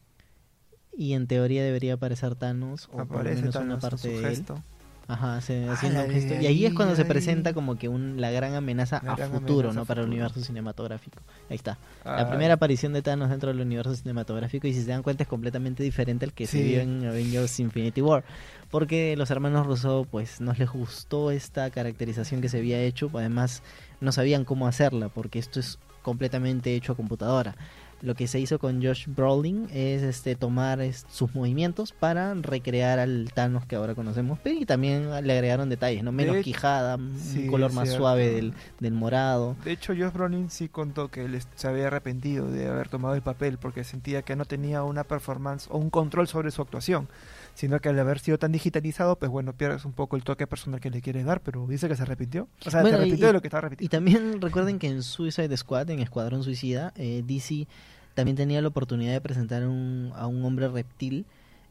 Y 0.97 1.15
en 1.15 1.27
teoría 1.27 1.65
debería 1.65 1.95
aparecer 1.95 2.37
Thanos. 2.37 2.87
O 2.87 2.99
por 2.99 2.99
lo 2.99 3.15
Aparece 3.15 3.41
menos 3.41 3.55
Thanos 3.55 3.67
una 3.75 3.81
parte 3.81 3.99
su 3.99 4.09
de 4.09 4.19
él. 4.19 4.25
gesto. 4.25 4.63
Ajá, 5.07 5.41
se- 5.43 5.69
Ah, 5.69 5.73
haciendo 5.73 6.03
un 6.05 6.11
gesto. 6.11 6.35
Y 6.41 6.47
ahí 6.47 6.65
es 6.65 6.73
cuando 6.73 6.97
se 6.97 7.05
presenta 7.05 7.53
como 7.53 7.77
que 7.77 7.89
un, 7.89 8.21
la 8.21 8.31
gran 8.31 8.55
amenaza 8.55 9.01
La 9.05 9.13
a 9.13 9.17
gran 9.17 9.31
futuro, 9.33 9.69
amenaza 9.69 9.75
¿no? 9.77 9.83
a 9.83 9.85
Para 9.85 10.01
el 10.01 10.09
universo 10.09 10.41
cinematográfico. 10.41 11.19
Ahí 11.51 11.57
está. 11.57 11.77
Ah, 12.05 12.17
La 12.23 12.29
primera 12.29 12.55
aparición 12.55 12.95
de 12.95 13.03
Thanos 13.03 13.29
dentro 13.29 13.51
del 13.51 13.61
universo 13.61 13.95
cinematográfico 13.95 14.67
y 14.67 14.73
si 14.73 14.83
se 14.83 14.89
dan 14.91 15.03
cuenta 15.03 15.25
es 15.25 15.29
completamente 15.29 15.83
diferente 15.83 16.25
al 16.25 16.33
que 16.33 16.47
se 16.47 16.63
vio 16.63 16.81
en 16.81 17.05
Avengers 17.07 17.61
Infinity 17.61 18.01
War. 18.01 18.25
Porque 18.71 19.15
los 19.17 19.31
hermanos 19.31 19.67
Russo 19.67 20.07
pues 20.11 20.41
no 20.41 20.53
les 20.55 20.71
gustó 20.71 21.31
esta 21.31 21.71
caracterización 21.71 22.41
que 22.41 22.49
se 22.49 22.59
había 22.59 22.81
hecho, 22.81 23.11
además 23.15 23.63
no 24.01 24.11
sabían 24.11 24.45
cómo 24.45 24.67
hacerla 24.67 25.11
porque 25.11 25.39
esto 25.39 25.61
es 25.61 25.79
completamente 26.03 26.75
hecho 26.75 26.93
a 26.93 26.97
computadora. 26.97 27.57
Lo 28.05 28.15
que 28.15 28.29
se 28.29 28.39
hizo 28.39 28.59
con 28.59 28.83
Josh 28.85 29.07
Brolin 29.09 29.67
es 29.73 30.03
este 30.03 30.35
tomar 30.37 30.81
es- 30.83 31.07
sus 31.11 31.35
movimientos 31.35 31.93
para 31.93 32.35
recrear 32.35 32.99
al 32.99 33.31
Thanos 33.35 33.65
que 33.65 33.77
ahora 33.77 33.95
conocemos, 33.95 34.39
pero 34.43 34.61
y 34.61 34.67
también 34.67 35.11
le 35.27 35.33
agregaron 35.33 35.71
detalles, 35.71 36.05
no 36.05 36.13
menos 36.13 36.37
De- 36.37 36.43
quijada, 36.43 36.99
sí, 37.19 37.45
un 37.45 37.47
color 37.51 37.73
más 37.73 37.85
cierto. 37.89 38.03
suave 38.03 38.29
del, 38.31 38.53
del 38.79 38.93
morado. 38.93 39.57
De 39.65 39.73
hecho, 39.73 39.95
Josh 39.97 40.13
Brolin 40.13 40.51
sí 40.51 40.69
contó 40.69 41.11
que 41.11 41.25
él 41.25 41.41
se 41.55 41.67
había 41.67 41.87
arrepentido 41.87 42.51
de 42.51 42.69
haber 42.69 42.89
tomado 42.91 43.15
el 43.15 43.23
papel 43.23 43.57
porque 43.57 43.85
sentía 43.85 44.21
que 44.21 44.37
no 44.37 44.45
tenía 44.45 44.83
una 44.83 45.05
performance 45.05 45.67
o 45.71 45.79
un 45.79 45.89
control 45.89 46.29
sobre 46.29 46.51
su 46.51 46.61
actuación, 46.61 47.09
sino 47.55 47.81
que 47.81 47.89
al 47.89 47.99
haber 47.99 48.19
sido 48.19 48.37
tan 48.39 48.53
digitalizado, 48.53 49.17
pues 49.17 49.31
bueno, 49.31 49.55
pierdes 49.55 49.87
un 49.87 49.93
poco 49.93 50.17
el 50.17 50.25
toque 50.25 50.47
personal 50.47 50.79
que 50.81 50.91
le 50.91 51.01
quieres 51.01 51.25
dar, 51.25 51.41
pero 51.41 51.67
dice 51.67 51.89
que 51.89 51.97
se 51.97 52.03
arrepintió. 52.03 52.49
O 52.67 52.71
sea, 52.71 52.83
Bueno, 52.83 52.99
se 52.99 53.01
y- 53.01 53.01
arrepintió 53.03 53.27
y- 53.27 53.29
de 53.29 53.33
lo 53.33 53.41
que 53.41 53.47
estaba 53.49 53.61
Y 53.67 53.71
repitiendo. 53.71 53.97
también 53.97 54.43
recuerden 54.43 54.79
que 54.79 54.89
en 54.89 55.03
Suicide 55.03 55.57
Squad, 55.57 55.89
en 55.89 56.01
Escuadrón 56.01 56.43
Suicida, 56.43 56.93
eh, 56.97 57.23
DC 57.25 57.67
también 58.15 58.37
tenía 58.37 58.63
la 58.63 58.69
oportunidad 58.69 59.13
de 59.13 59.21
presentar 59.21 59.67
un- 59.67 60.13
a 60.17 60.27
un 60.27 60.45
hombre 60.45 60.69
reptil 60.69 61.27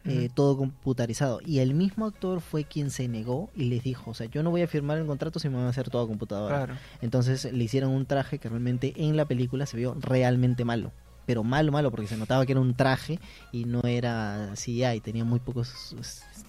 eh, 0.06 0.30
todo 0.34 0.58
computarizado. 0.58 1.40
Y 1.46 1.60
el 1.60 1.74
mismo 1.74 2.06
actor 2.06 2.42
fue 2.42 2.66
quien 2.66 2.92
se 2.92 3.08
negó 3.08 3.50
y 3.56 3.70
les 3.70 3.84
dijo, 3.84 4.12
o 4.12 4.14
sea, 4.14 4.28
yo 4.28 4.44
no 4.44 4.50
voy 4.52 4.62
a 4.62 4.68
firmar 4.68 4.98
el 4.98 5.06
contrato 5.06 5.40
si 5.40 5.48
me 5.48 5.56
van 5.56 5.66
a 5.66 5.70
hacer 5.70 5.90
todo 5.90 6.04
a 6.04 6.08
computadora. 6.08 6.66
Claro. 6.66 6.80
Entonces 7.02 7.46
le 7.54 7.64
hicieron 7.64 7.90
un 7.92 8.06
traje 8.06 8.38
que 8.38 8.50
realmente 8.50 8.92
en 8.98 9.16
la 9.16 9.24
película 9.24 9.66
se 9.66 9.78
vio 9.78 9.96
realmente 9.98 10.66
malo. 10.66 10.92
Pero 11.26 11.46
malo, 11.46 11.72
malo, 11.72 11.90
porque 11.90 12.08
se 12.08 12.18
notaba 12.18 12.46
que 12.46 12.52
era 12.52 12.60
un 12.60 12.74
traje 12.74 13.18
y 13.54 13.64
no 13.64 13.80
era 13.86 14.50
CGI. 14.56 15.00
Tenía 15.00 15.24
muy, 15.24 15.40
pocos, 15.40 15.96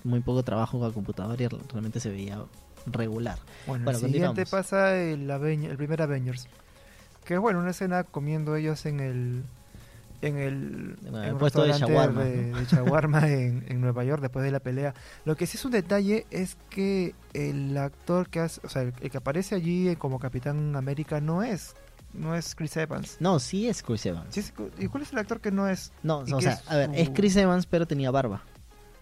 muy 0.03 0.19
poco 0.19 0.43
trabajo 0.43 0.85
a 0.85 0.93
computadora 0.93 1.41
y 1.41 1.47
realmente 1.47 2.01
se 2.01 2.11
veía 2.11 2.43
regular. 2.87 3.39
Bueno, 3.69 3.85
Bueno, 3.85 4.01
el 4.01 4.05
siguiente 4.05 4.47
pasa 4.47 4.97
el, 5.01 5.31
Aven- 5.31 5.63
el 5.71 5.77
primer 5.77 6.03
Avengers. 6.03 6.49
Que 7.25 7.35
es 7.35 7.41
bueno, 7.41 7.61
una 7.61 7.71
escena 7.71 8.03
comiendo 8.03 8.57
ellos 8.57 8.85
en 8.85 8.99
el 8.99 9.45
en 10.27 10.39
el, 10.39 10.97
En 11.07 11.15
el 11.15 11.37
puesto 11.37 11.63
de 11.63 11.73
shawarma, 11.73 12.25
de, 12.25 12.37
¿no? 12.47 12.59
de 12.59 12.65
shawarma 12.67 13.29
en, 13.31 13.65
en 13.69 13.81
Nueva 13.81 14.05
York 14.05 14.23
después 14.23 14.45
de 14.45 14.51
la 14.51 14.61
pelea. 14.61 14.95
Lo 15.25 15.37
que 15.37 15.47
sí 15.47 15.57
es 15.57 15.65
un 15.65 15.73
detalle 15.73 16.27
es 16.31 16.57
que 16.71 17.15
el 17.33 17.77
actor 17.77 18.29
que 18.29 18.41
hace, 18.41 18.61
o 18.65 18.69
sea, 18.69 18.83
el, 18.83 18.93
el 19.01 19.11
que 19.11 19.19
aparece 19.19 19.55
allí 19.55 19.89
eh, 19.89 19.97
como 19.97 20.19
Capitán 20.19 20.77
América 20.77 21.21
no 21.21 21.43
es 21.43 21.75
no 22.13 22.37
es 22.37 22.55
Chris 22.55 22.77
Evans. 22.77 23.17
No, 23.19 23.41
sí 23.41 23.69
es 23.69 23.83
Chris 23.83 24.07
Evans. 24.07 24.33
Sí 24.33 24.39
es- 24.41 24.53
¿Y 24.79 24.87
cuál 24.87 25.03
es 25.03 25.13
el 25.13 25.19
actor 25.19 25.41
que 25.41 25.51
no 25.51 25.69
es? 25.69 25.93
No, 26.05 26.23
¿Y 26.27 26.33
o 26.33 26.41
sea, 26.41 26.53
es 26.53 26.71
a 26.71 26.77
ver, 26.77 26.91
es 26.95 27.11
Chris 27.11 27.35
Evans, 27.37 27.67
pero 27.67 27.87
tenía 27.87 28.11
barba. 28.13 28.41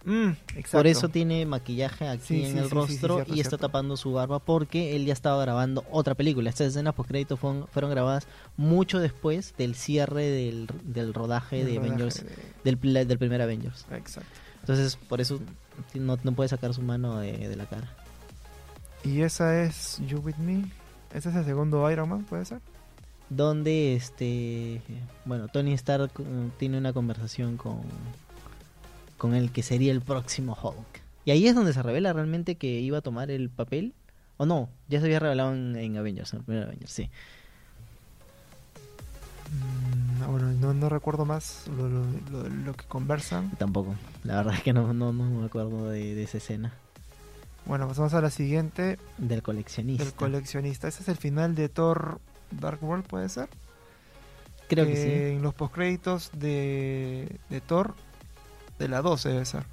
Mm. 0.05 0.31
Por 0.71 0.85
eso 0.87 1.07
tiene 1.09 1.45
maquillaje 1.45 2.07
aquí 2.09 2.23
Sí, 2.27 2.43
en 2.43 2.51
sí, 2.51 2.57
el 2.57 2.63
sí, 2.65 2.69
rostro 2.73 3.15
cierto, 3.15 3.33
y 3.35 3.39
está 3.39 3.51
cierto. 3.51 3.67
tapando 3.67 3.95
su 3.97 4.11
barba 4.13 4.39
porque 4.39 4.95
él 4.97 5.05
ya 5.05 5.13
estaba 5.13 5.41
grabando 5.41 5.85
otra 5.91 6.13
película. 6.15 6.49
Estas 6.49 6.67
escenas 6.67 6.93
post 6.93 7.09
créditos 7.09 7.39
fueron, 7.39 7.67
fueron 7.67 7.89
grabadas 7.91 8.27
mucho 8.57 8.99
después 8.99 9.53
del 9.57 9.75
cierre 9.75 10.23
del, 10.25 10.67
del 10.83 11.13
rodaje 11.13 11.61
El 11.61 11.67
de 11.67 11.73
rodaje 11.75 11.87
Avengers, 11.93 12.25
de- 12.63 12.71
del, 12.75 13.07
del 13.07 13.17
primer 13.17 13.41
Avengers. 13.41 13.85
Exacto. 13.91 14.29
Entonces, 14.61 14.95
por 14.95 15.21
eso 15.21 15.39
no, 15.93 16.17
no 16.23 16.31
puede 16.33 16.49
sacar 16.49 16.73
su 16.73 16.81
mano 16.81 17.19
de, 17.19 17.47
de 17.49 17.55
la 17.55 17.65
cara. 17.65 17.89
Y 19.03 19.21
esa 19.21 19.63
es 19.63 20.01
You 20.07 20.19
With 20.19 20.35
Me. 20.37 20.65
Ese 21.13 21.29
es 21.29 21.35
el 21.35 21.45
segundo 21.45 21.89
Iron 21.91 22.09
Man, 22.09 22.23
¿puede 22.23 22.45
ser? 22.45 22.59
Donde, 23.29 23.95
este, 23.95 24.81
bueno, 25.25 25.47
Tony 25.47 25.73
Stark 25.73 26.11
eh, 26.19 26.49
tiene 26.57 26.77
una 26.77 26.93
conversación 26.93 27.57
con, 27.57 27.81
con 29.23 29.35
el 29.35 29.51
que 29.53 29.63
sería 29.63 29.93
el 29.93 30.01
próximo 30.01 30.51
Hulk. 30.61 31.01
Y 31.23 31.31
ahí 31.31 31.47
es 31.47 31.55
donde 31.55 31.71
se 31.71 31.81
revela 31.81 32.11
realmente 32.11 32.55
que 32.55 32.67
iba 32.81 32.97
a 32.97 33.01
tomar 33.01 33.31
el 33.31 33.49
papel. 33.49 33.93
O 34.35 34.45
no, 34.45 34.67
ya 34.89 34.99
se 34.99 35.05
había 35.05 35.19
revelado 35.21 35.53
en, 35.53 35.77
en 35.77 35.95
Avengers, 35.95 36.33
en 36.33 36.39
el 36.39 36.45
primer 36.45 36.63
Avengers, 36.63 36.91
sí. 36.91 37.09
Mm, 39.51 40.29
bueno, 40.29 40.51
no, 40.51 40.73
no 40.73 40.89
recuerdo 40.89 41.23
más 41.23 41.65
lo, 41.69 41.87
lo, 41.87 42.03
lo- 42.31 42.49
lo 42.49 42.73
que 42.73 42.83
conversan. 42.85 43.51
Tampoco. 43.51 43.95
La 44.25 44.35
verdad 44.35 44.55
es 44.55 44.63
que 44.63 44.73
no, 44.73 44.93
no, 44.93 45.13
no 45.13 45.23
me 45.39 45.45
acuerdo 45.45 45.89
de, 45.89 46.15
de 46.15 46.23
esa 46.23 46.37
escena. 46.39 46.73
Bueno, 47.65 47.87
pasamos 47.87 48.13
a 48.13 48.19
la 48.19 48.29
siguiente, 48.29 48.99
Del 49.17 49.41
coleccionista. 49.41 50.03
el 50.03 50.11
coleccionista. 50.11 50.89
Ese 50.89 51.03
es 51.03 51.07
el 51.07 51.15
final 51.15 51.55
de 51.55 51.69
Thor 51.69 52.19
Dark 52.51 52.83
World, 52.83 53.05
¿puede 53.05 53.29
ser? 53.29 53.47
Creo 54.67 54.85
que 54.85 54.93
Eh, 54.93 54.95
sí. 55.29 55.35
En 55.37 55.41
los 55.43 55.53
postcréditos 55.53 56.31
de, 56.33 57.37
de 57.49 57.61
Thor, 57.61 57.95
de 58.83 58.89
la 58.89 59.01
12 59.01 59.29
debe 59.29 59.45
ser. 59.45 59.63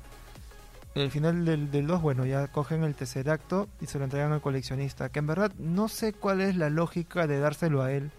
El 0.94 1.10
final 1.10 1.44
del, 1.44 1.70
del 1.70 1.86
2, 1.86 2.02
bueno, 2.02 2.26
ya 2.26 2.48
cogen 2.48 2.82
el 2.82 2.94
tercer 2.96 3.30
acto 3.30 3.68
y 3.80 3.86
se 3.86 3.98
lo 3.98 4.04
entregan 4.04 4.32
al 4.32 4.40
coleccionista. 4.40 5.08
Que 5.08 5.20
en 5.20 5.26
verdad 5.28 5.52
no 5.58 5.88
sé 5.88 6.12
cuál 6.12 6.40
es 6.40 6.56
la 6.56 6.68
lógica 6.68 7.26
de 7.26 7.38
dárselo 7.38 7.82
a 7.82 7.92
él. 7.92 8.10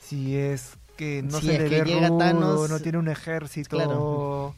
Si 0.00 0.36
es 0.36 0.76
que 0.96 1.22
no 1.22 1.40
Si 1.40 1.46
se 1.46 1.58
le 1.58 1.68
ve 1.68 1.84
rudo, 1.84 2.18
Thanos, 2.18 2.70
no 2.70 2.78
tiene 2.80 2.98
un 2.98 3.08
ejército, 3.08 3.76
claro. 3.76 4.54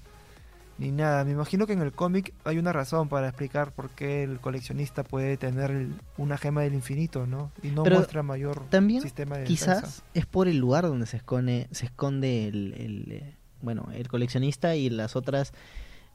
ni 0.77 0.91
nada. 0.91 1.25
Me 1.25 1.33
imagino 1.33 1.67
que 1.67 1.73
en 1.73 1.81
el 1.81 1.93
cómic 1.93 2.35
hay 2.45 2.59
una 2.59 2.73
razón 2.73 3.09
para 3.09 3.29
explicar 3.29 3.73
por 3.73 3.89
qué 3.91 4.25
el 4.25 4.39
coleccionista 4.41 5.03
puede 5.03 5.37
tener 5.39 5.71
el- 5.71 5.95
una 6.19 6.37
gema 6.37 6.63
del 6.63 6.75
infinito, 6.75 7.27
¿no? 7.27 7.51
Y 7.63 7.69
no 7.69 7.83
Pero 7.83 7.97
muestra 7.97 8.23
mayor 8.23 8.63
también 8.69 9.01
sistema 9.03 9.39
de 9.39 9.45
Quizás 9.45 9.77
defensa. 9.77 10.03
es 10.15 10.27
por 10.27 10.49
el 10.49 10.59
lugar 10.59 10.85
donde 10.85 11.07
se 11.07 11.17
esconde, 11.17 11.69
se 11.71 11.87
esconde 11.87 12.49
el, 12.49 12.75
el, 12.77 13.13
eh, 13.13 13.37
bueno, 13.63 13.89
el 13.95 14.09
coleccionista 14.09 14.77
y 14.77 14.91
las 14.91 15.17
otras 15.17 15.53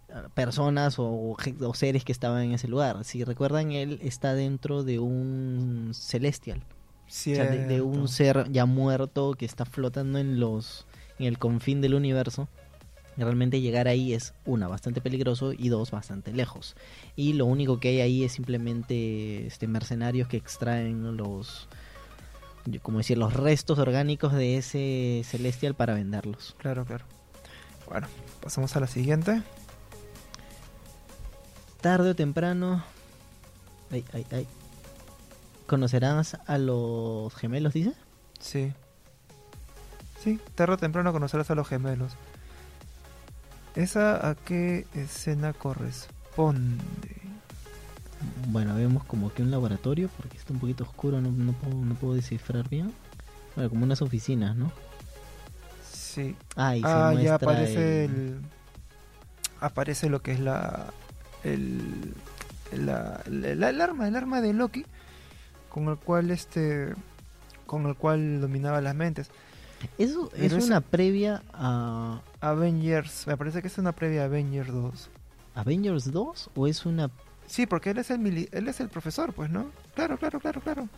eh, 0.09 0.13
personas 0.33 0.95
o, 0.99 1.35
seres 1.73 2.03
que 2.03 2.11
estaban 2.11 2.43
en 2.43 2.51
ese 2.51 2.67
lugar. 2.67 3.03
Si 3.03 3.23
recuerdan, 3.23 3.71
él 3.71 3.99
está 4.03 4.33
dentro 4.33 4.83
de 4.83 4.99
un 4.99 5.91
celestial, 5.93 6.59
o 7.07 7.09
sea, 7.09 7.45
de, 7.45 7.65
de 7.65 7.81
un 7.81 8.07
ser 8.07 8.51
ya 8.51 8.65
muerto 8.65 9.33
que 9.33 9.45
está 9.45 9.65
flotando 9.65 10.19
en 10.19 10.39
los 10.39 10.85
en 11.19 11.25
el 11.25 11.37
confín 11.39 11.81
del 11.81 11.95
universo. 11.95 12.47
Y 13.17 13.23
Realmente 13.23 13.61
llegar 13.61 13.87
ahí 13.87 14.13
es 14.13 14.35
una 14.45 14.67
bastante 14.67 15.01
peligroso 15.01 15.51
y 15.51 15.69
dos 15.69 15.89
bastante 15.89 16.31
lejos. 16.31 16.75
Y 17.15 17.33
lo 17.33 17.45
único 17.45 17.79
que 17.79 17.89
hay 17.89 18.01
ahí 18.01 18.23
es 18.23 18.33
simplemente 18.33 19.47
este 19.47 19.67
mercenarios 19.67 20.27
que 20.27 20.37
extraen 20.37 21.17
los 21.17 21.67
como 22.83 22.97
decir 22.97 23.17
los 23.17 23.33
restos 23.33 23.79
orgánicos 23.79 24.33
de 24.33 24.57
ese 24.57 25.21
celestial 25.23 25.73
para 25.73 25.93
venderlos. 25.93 26.55
Claro, 26.59 26.85
claro. 26.85 27.05
Bueno, 27.89 28.07
pasamos 28.41 28.75
a 28.75 28.79
la 28.79 28.87
siguiente. 28.87 29.41
Tarde 31.81 32.11
o 32.11 32.15
temprano 32.15 32.83
ay, 33.91 34.03
ay, 34.13 34.25
ay. 34.31 34.47
conocerás 35.67 36.37
a 36.45 36.57
los 36.57 37.33
gemelos, 37.35 37.73
dice. 37.73 37.93
Sí. 38.39 38.73
Sí, 40.19 40.39
tarde 40.55 40.73
o 40.73 40.77
temprano 40.77 41.13
conocerás 41.13 41.49
a 41.51 41.55
los 41.55 41.67
gemelos. 41.67 42.13
¿Esa 43.75 44.29
a 44.29 44.35
qué 44.35 44.87
escena 44.93 45.53
corresponde? 45.53 47.15
Bueno, 48.47 48.75
vemos 48.75 49.03
como 49.03 49.31
que 49.31 49.43
un 49.43 49.51
laboratorio, 49.51 50.09
porque 50.17 50.37
está 50.37 50.51
un 50.51 50.59
poquito 50.59 50.83
oscuro, 50.83 51.21
no, 51.21 51.31
no, 51.31 51.53
puedo, 51.53 51.75
no 51.75 51.93
puedo 51.93 52.15
descifrar 52.15 52.67
bien. 52.67 52.91
Bueno, 53.55 53.69
como 53.69 53.83
unas 53.83 54.01
oficinas, 54.01 54.55
¿no? 54.55 54.71
Sí. 56.17 56.35
Ah, 56.83 57.13
se 57.15 57.23
ya 57.23 57.35
aparece 57.35 58.05
el- 58.05 58.11
el... 58.11 58.41
Aparece 59.61 60.09
lo 60.09 60.21
que 60.21 60.31
es 60.31 60.39
la... 60.39 60.87
El... 61.43 62.13
La, 62.73 63.21
la- 63.27 63.55
la- 63.55 63.69
el 63.69 63.81
arma, 63.81 64.07
el 64.07 64.15
arma 64.15 64.41
de 64.41 64.53
Loki, 64.53 64.85
con 65.69 65.87
el 65.89 65.97
cual 65.97 66.31
este... 66.31 66.93
Con 67.65 67.85
el 67.85 67.95
cual 67.95 68.41
dominaba 68.41 68.81
las 68.81 68.95
mentes. 68.95 69.29
Eso 69.97 70.31
es 70.33 70.51
una 70.65 70.81
previa 70.81 71.43
a 71.53 72.21
Avengers, 72.41 73.27
me 73.27 73.37
parece 73.37 73.61
que 73.61 73.67
es 73.67 73.77
una 73.77 73.91
previa 73.91 74.23
a 74.23 74.25
Avengers 74.25 74.71
2. 74.71 75.09
Avengers 75.55 76.11
2 76.11 76.49
o 76.55 76.67
es 76.67 76.85
una... 76.85 77.11
Sí, 77.45 77.65
porque 77.67 77.91
él 77.91 77.97
es 77.99 78.09
el 78.09 78.19
mili- 78.19 78.49
él 78.51 78.67
es 78.67 78.79
el 78.79 78.89
profesor, 78.89 79.33
pues, 79.33 79.49
¿no? 79.51 79.69
Claro, 79.95 80.17
claro, 80.17 80.39
claro, 80.39 80.61
claro. 80.61 80.89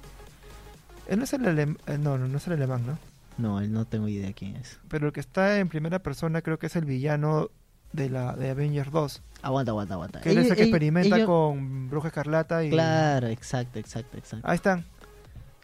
Él 1.08 1.18
no 1.20 1.26
es 1.26 1.34
el 1.34 1.46
alemán, 1.46 1.78
no, 2.00 2.18
no, 2.18 2.28
no 2.28 2.38
es 2.38 2.48
el 2.48 2.54
alemán, 2.54 2.86
¿no? 2.88 2.98
No, 3.40 3.62
no 3.62 3.86
tengo 3.86 4.08
idea 4.08 4.32
quién 4.34 4.56
es. 4.58 4.80
Pero 4.90 5.08
el 5.08 5.14
que 5.14 5.20
está 5.20 5.60
en 5.60 5.70
primera 5.70 6.00
persona 6.00 6.42
creo 6.42 6.60
que 6.60 6.68
es 6.68 6.76
el 6.76 6.86
villano 6.86 7.50
de 7.94 8.10
la 8.10 8.36
de 8.36 8.50
Avengers 8.52 8.92
2. 8.92 9.22
Aguanta, 9.42 9.72
aguanta, 9.72 9.94
aguanta. 9.96 10.22
Que 10.22 10.30
es 10.32 10.38
el 10.38 10.44
que 10.44 10.50
Ellos- 10.54 10.60
experimenta 10.62 11.16
ellos- 11.16 11.28
con 11.28 11.90
Bruja 11.90 12.10
Escarlata 12.10 12.64
y... 12.64 12.70
Claro, 12.70 13.28
exacto, 13.28 13.80
exacto, 13.80 14.18
exacto. 14.18 14.48
Ahí 14.48 14.56
están. 14.56 14.86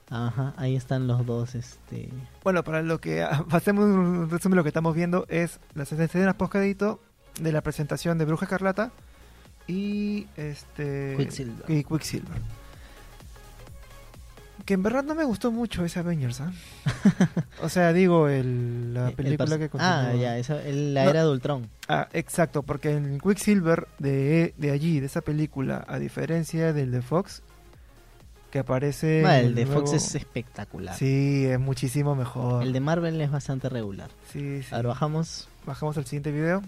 Ajá, 0.10 0.54
ahí 0.58 0.76
están 0.76 1.08
los 1.08 1.26
dos, 1.26 1.56
este... 1.56 2.10
Bueno, 2.44 2.64
para 2.64 2.82
lo 2.84 3.02
que 3.02 3.24
hacemos 3.52 3.86
un 3.86 4.30
resumen 4.30 4.52
de 4.52 4.58
lo 4.58 4.64
que 4.64 4.70
estamos 4.70 4.96
viendo 4.96 5.26
es 5.30 5.60
las 5.74 5.92
escenas 5.92 6.36
post 6.36 6.52
crédito 6.54 7.02
de 7.42 7.52
la 7.52 7.62
presentación 7.62 8.18
de 8.18 8.26
Bruja 8.26 8.46
Escarlata 8.46 8.92
y 9.68 10.28
este 10.38 11.16
Quicksilver. 11.18 11.70
y 11.70 11.84
Quicksilver. 11.84 12.42
Que 14.66 14.74
en 14.74 14.82
verdad 14.82 15.04
no 15.04 15.14
me 15.14 15.24
gustó 15.24 15.52
mucho 15.52 15.86
ese 15.86 16.00
Avengers, 16.00 16.42
¿ah? 16.42 16.52
o 17.62 17.70
sea, 17.70 17.94
digo 17.94 18.28
el, 18.30 18.96
la 18.96 19.10
el 19.10 19.14
película 19.14 19.60
que 19.60 19.70
continúa. 19.70 20.10
Ah, 20.10 20.14
ya, 20.16 20.38
esa, 20.40 20.60
el- 20.64 20.96
la 20.96 21.04
No. 21.04 21.10
era 21.12 21.24
de 21.24 21.30
Ultron. 21.30 21.70
Ah, 21.88 22.08
exacto, 22.14 22.64
porque 22.64 22.90
en 22.92 23.20
Quicksilver 23.20 23.88
de, 24.00 24.56
de 24.58 24.72
allí, 24.72 25.00
de 25.00 25.06
esa 25.06 25.22
película, 25.22 25.86
a 25.88 26.00
diferencia 26.00 26.74
del 26.74 26.90
de 26.92 27.04
Fox, 27.04 27.44
que 28.50 28.58
aparece... 28.60 29.20
En 29.20 29.28
el 29.28 29.54
de 29.56 29.68
Fox 29.68 29.94
es 29.94 30.16
espectacular. 30.16 30.96
Sí, 30.96 31.46
es 31.46 31.60
muchísimo 31.60 32.16
mejor. 32.16 32.64
El 32.64 32.74
de 32.74 32.80
Marvel 32.80 33.22
es 33.22 33.30
bastante 33.30 33.70
regular. 33.70 34.10
Sí, 34.34 34.64
sí. 34.64 34.74
Ahora 34.74 34.90
bajamos. 34.90 35.48
Bajamos 35.68 35.96
al 35.98 36.06
siguiente 36.06 36.32
video. 36.32 36.64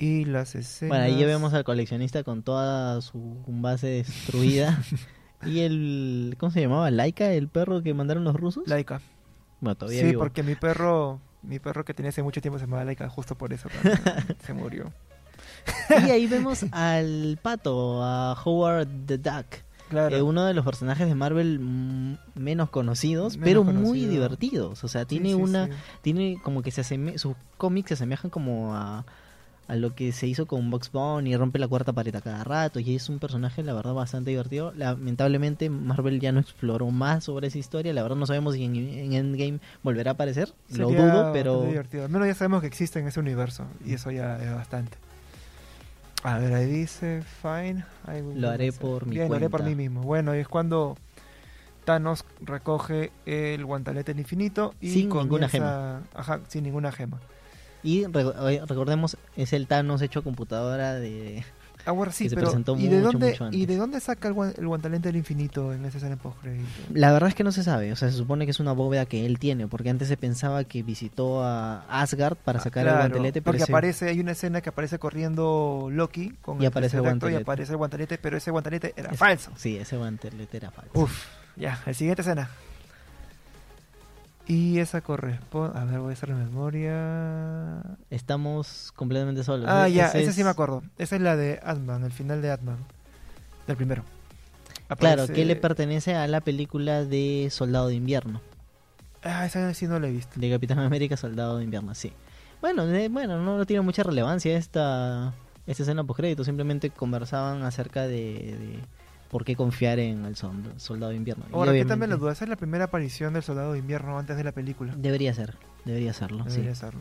Y 0.00 0.24
las 0.24 0.54
escenas... 0.54 0.88
Bueno, 0.88 1.04
ahí 1.04 1.20
ya 1.20 1.26
vemos 1.26 1.52
al 1.54 1.62
coleccionista 1.62 2.24
con 2.24 2.42
toda 2.42 3.00
su 3.02 3.44
base 3.46 3.86
destruida. 3.88 4.82
y 5.46 5.60
el... 5.60 6.36
¿Cómo 6.38 6.50
se 6.50 6.62
llamaba? 6.62 6.90
¿Laika? 6.90 7.30
¿El 7.32 7.48
perro 7.48 7.82
que 7.82 7.92
mandaron 7.94 8.24
los 8.24 8.34
rusos? 8.34 8.64
Laika. 8.66 9.00
Bueno, 9.60 9.76
todavía 9.76 10.00
Sí, 10.00 10.06
vivo. 10.06 10.20
porque 10.22 10.42
mi 10.42 10.54
perro... 10.54 11.20
Mi 11.42 11.58
perro 11.58 11.84
que 11.84 11.94
tenía 11.94 12.08
hace 12.10 12.22
mucho 12.22 12.40
tiempo 12.40 12.58
se 12.58 12.64
llamaba 12.64 12.84
Laika, 12.84 13.08
justo 13.08 13.34
por 13.36 13.52
eso 13.52 13.68
se 14.44 14.52
murió. 14.54 14.92
Y 16.06 16.10
ahí 16.10 16.26
vemos 16.26 16.64
al 16.72 17.38
pato, 17.42 18.02
a 18.02 18.34
Howard 18.44 18.88
the 19.06 19.18
Duck. 19.18 19.46
Claro. 19.88 20.16
eh, 20.16 20.22
uno 20.22 20.44
de 20.44 20.54
los 20.54 20.64
personajes 20.64 21.08
de 21.08 21.14
Marvel 21.14 21.58
menos 22.34 22.70
conocidos, 22.70 23.36
Menos 23.36 23.44
pero 23.44 23.64
muy 23.64 24.04
divertidos. 24.06 24.84
O 24.84 24.88
sea, 24.88 25.02
Sí, 25.02 25.08
tiene 25.08 25.30
sí, 25.30 25.34
una, 25.34 25.66
sí. 25.66 25.72
tiene 26.02 26.38
como 26.42 26.62
que 26.62 26.70
se 26.70 26.82
aseme 26.82 27.18
sus 27.18 27.34
cómics 27.56 27.88
se 27.88 27.94
asemejan 27.94 28.30
como 28.30 28.74
a, 28.74 29.04
a 29.70 29.76
lo 29.76 29.94
que 29.94 30.10
se 30.10 30.26
hizo 30.26 30.46
con 30.46 30.68
Box 30.68 30.90
Bunny, 30.90 31.36
rompe 31.36 31.60
la 31.60 31.68
cuarta 31.68 31.92
pared 31.92 32.12
a 32.16 32.20
cada 32.20 32.42
rato 32.42 32.80
y 32.80 32.96
es 32.96 33.08
un 33.08 33.20
personaje 33.20 33.62
la 33.62 33.72
verdad 33.72 33.94
bastante 33.94 34.30
divertido. 34.30 34.72
Lamentablemente 34.76 35.70
Marvel 35.70 36.18
ya 36.18 36.32
no 36.32 36.40
exploró 36.40 36.90
más 36.90 37.22
sobre 37.24 37.46
esa 37.46 37.58
historia, 37.58 37.92
la 37.92 38.02
verdad 38.02 38.16
no 38.16 38.26
sabemos 38.26 38.54
si 38.56 38.64
en, 38.64 38.74
en 38.74 39.12
Endgame 39.12 39.60
volverá 39.84 40.10
a 40.10 40.14
aparecer, 40.14 40.52
lo 40.76 40.88
dudo, 40.88 41.30
pero 41.32 41.62
divertido. 41.62 42.04
Al 42.04 42.10
menos 42.10 42.26
ya 42.26 42.34
sabemos 42.34 42.62
que 42.62 42.66
existe 42.66 42.98
en 42.98 43.06
ese 43.06 43.20
universo 43.20 43.64
y 43.86 43.94
eso 43.94 44.10
ya 44.10 44.42
es 44.42 44.52
bastante. 44.52 44.98
A 46.24 46.38
ver, 46.38 46.52
ahí 46.52 46.66
dice, 46.66 47.22
fine. 47.40 47.84
Lo 48.34 48.50
haré 48.50 48.72
por 48.72 49.06
mi 49.06 49.14
Bien, 49.14 49.28
lo 49.30 49.36
haré 49.36 49.48
por 49.48 49.60
mí 49.60 49.66
cuenta. 49.66 49.78
mismo. 49.82 50.02
Bueno, 50.02 50.34
y 50.34 50.40
es 50.40 50.48
cuando 50.48 50.96
Thanos 51.84 52.24
recoge 52.40 53.10
el 53.24 53.64
guantelete 53.64 54.12
infinito 54.12 54.74
y 54.80 54.90
Sin 54.90 55.08
ninguna 55.08 55.48
comienza- 55.48 56.02
Ajá, 56.14 56.40
sin 56.48 56.64
ninguna 56.64 56.92
gema. 56.92 57.20
Y 57.82 58.06
re- 58.06 58.54
eh, 58.54 58.62
recordemos 58.66 59.16
es 59.36 59.52
el 59.52 59.66
Thanos 59.66 60.02
hecho 60.02 60.22
computadora 60.22 60.94
de 60.94 61.44
Ahora 61.86 62.12
sí, 62.12 62.24
que 62.24 62.30
se 62.30 62.36
pero 62.36 62.48
presentó 62.48 62.76
¿y 62.76 62.88
de 62.88 62.96
mucho, 62.98 63.12
dónde 63.12 63.30
mucho 63.30 63.44
y 63.44 63.46
antes. 63.46 63.68
de 63.68 63.76
dónde 63.76 64.00
saca 64.00 64.28
el, 64.28 64.34
guan- 64.34 64.52
el 64.58 64.66
guantelete 64.66 65.08
del 65.08 65.16
infinito 65.16 65.72
en 65.72 65.86
esa 65.86 65.96
escena 65.96 66.16
post 66.16 66.38
crédito? 66.42 66.68
La 66.92 67.10
verdad 67.10 67.30
es 67.30 67.34
que 67.34 67.42
no 67.42 67.52
se 67.52 67.62
sabe, 67.62 67.90
o 67.90 67.96
sea, 67.96 68.10
se 68.10 68.18
supone 68.18 68.44
que 68.44 68.50
es 68.50 68.60
una 68.60 68.72
bóveda 68.72 69.06
que 69.06 69.24
él 69.24 69.38
tiene, 69.38 69.66
porque 69.66 69.88
antes 69.88 70.06
se 70.08 70.18
pensaba 70.18 70.64
que 70.64 70.82
visitó 70.82 71.42
a 71.42 71.80
Asgard 71.88 72.36
para 72.36 72.60
sacar 72.60 72.86
el 72.86 72.92
guantelete, 72.94 73.40
pero 73.40 73.52
Ah, 73.52 73.52
porque 73.52 73.62
ese- 73.62 73.72
aparece 73.72 74.08
hay 74.10 74.20
una 74.20 74.32
escena 74.32 74.60
que 74.60 74.68
aparece 74.68 74.98
corriendo 74.98 75.88
Loki 75.90 76.34
con 76.42 76.60
Y 76.62 76.66
aparece 76.66 76.98
el 76.98 77.00
acto 77.06 77.08
y 77.08 77.18
guantelete. 77.32 77.42
aparece 77.44 77.72
el 77.72 77.78
guantelete, 77.78 78.18
pero 78.18 78.36
ese 78.36 78.50
guantelete 78.50 78.92
era 78.94 79.10
es- 79.12 79.18
falso. 79.18 79.50
Sí, 79.56 79.78
ese 79.78 79.96
guantelete 79.96 80.58
era 80.58 80.70
falso. 80.70 80.90
Uf, 80.92 81.26
ya, 81.56 81.80
el 81.86 81.94
siguiente 81.94 82.20
escena. 82.20 82.50
Y 84.52 84.78
esa 84.80 85.00
corresponde. 85.00 85.78
A 85.78 85.84
ver, 85.84 86.00
voy 86.00 86.10
a 86.10 86.12
hacer 86.14 86.28
la 86.30 86.34
memoria. 86.34 87.82
Estamos 88.10 88.92
completamente 88.96 89.44
solos. 89.44 89.66
Ah, 89.68 89.88
¿eh? 89.88 89.92
ya, 89.92 90.06
esa 90.06 90.18
es- 90.18 90.34
sí 90.34 90.42
me 90.42 90.50
acuerdo. 90.50 90.82
Esa 90.98 91.14
es 91.16 91.22
la 91.22 91.36
de 91.36 91.60
Ant-Man, 91.62 92.02
el 92.04 92.10
final 92.12 92.42
de 92.42 92.50
Ant-Man. 92.50 92.78
Del 93.68 93.76
primero. 93.76 94.02
Claro, 94.98 95.28
que 95.28 95.44
le 95.44 95.54
pertenece 95.54 96.16
a 96.16 96.26
la 96.26 96.40
película 96.40 97.04
de 97.04 97.46
Soldado 97.52 97.86
de 97.88 97.94
Invierno, 97.94 98.40
Ah, 99.22 99.46
esa 99.46 99.72
sí 99.74 99.86
no 99.86 100.00
la 100.00 100.08
he 100.08 100.10
visto. 100.10 100.40
de 100.40 100.50
Capitán 100.50 100.80
América 100.80 101.16
Soldado 101.16 101.58
de 101.58 101.64
Invierno, 101.64 101.94
sí. 101.94 102.12
Bueno, 102.60 102.86
de- 102.86 103.08
bueno, 103.08 103.38
no, 103.40 103.56
no 103.56 103.66
tiene 103.66 103.82
mucha 103.82 104.02
relevancia 104.02 104.56
esta, 104.56 105.32
esta 105.68 105.82
escena 105.84 106.02
post 106.02 106.18
crédito, 106.18 106.42
simplemente 106.42 106.90
conversaban 106.90 107.62
acerca 107.62 108.02
de, 108.08 108.56
de 108.58 108.78
por 109.30 109.44
qué 109.44 109.54
confiar 109.56 109.98
en 109.98 110.24
el 110.24 110.36
Soldado 110.36 111.10
de 111.10 111.16
Invierno. 111.16 111.44
Ahora, 111.52 111.66
¿qué 111.66 111.70
obviamente- 111.70 111.88
también 111.88 112.10
la 112.10 112.16
duda? 112.16 112.32
Esa 112.32 112.44
es 112.44 112.50
la 112.50 112.56
primera 112.56 112.84
aparición 112.84 113.32
del 113.34 113.42
soldado 113.42 113.72
de 113.72 113.78
invierno 113.78 114.18
antes 114.18 114.36
de 114.36 114.42
la 114.44 114.52
película. 114.52 114.92
Debería 114.96 115.32
ser, 115.34 115.56
debería 115.84 116.12
serlo, 116.12 116.44
sí. 116.44 116.50
Debería 116.56 116.74
serlo. 116.74 117.00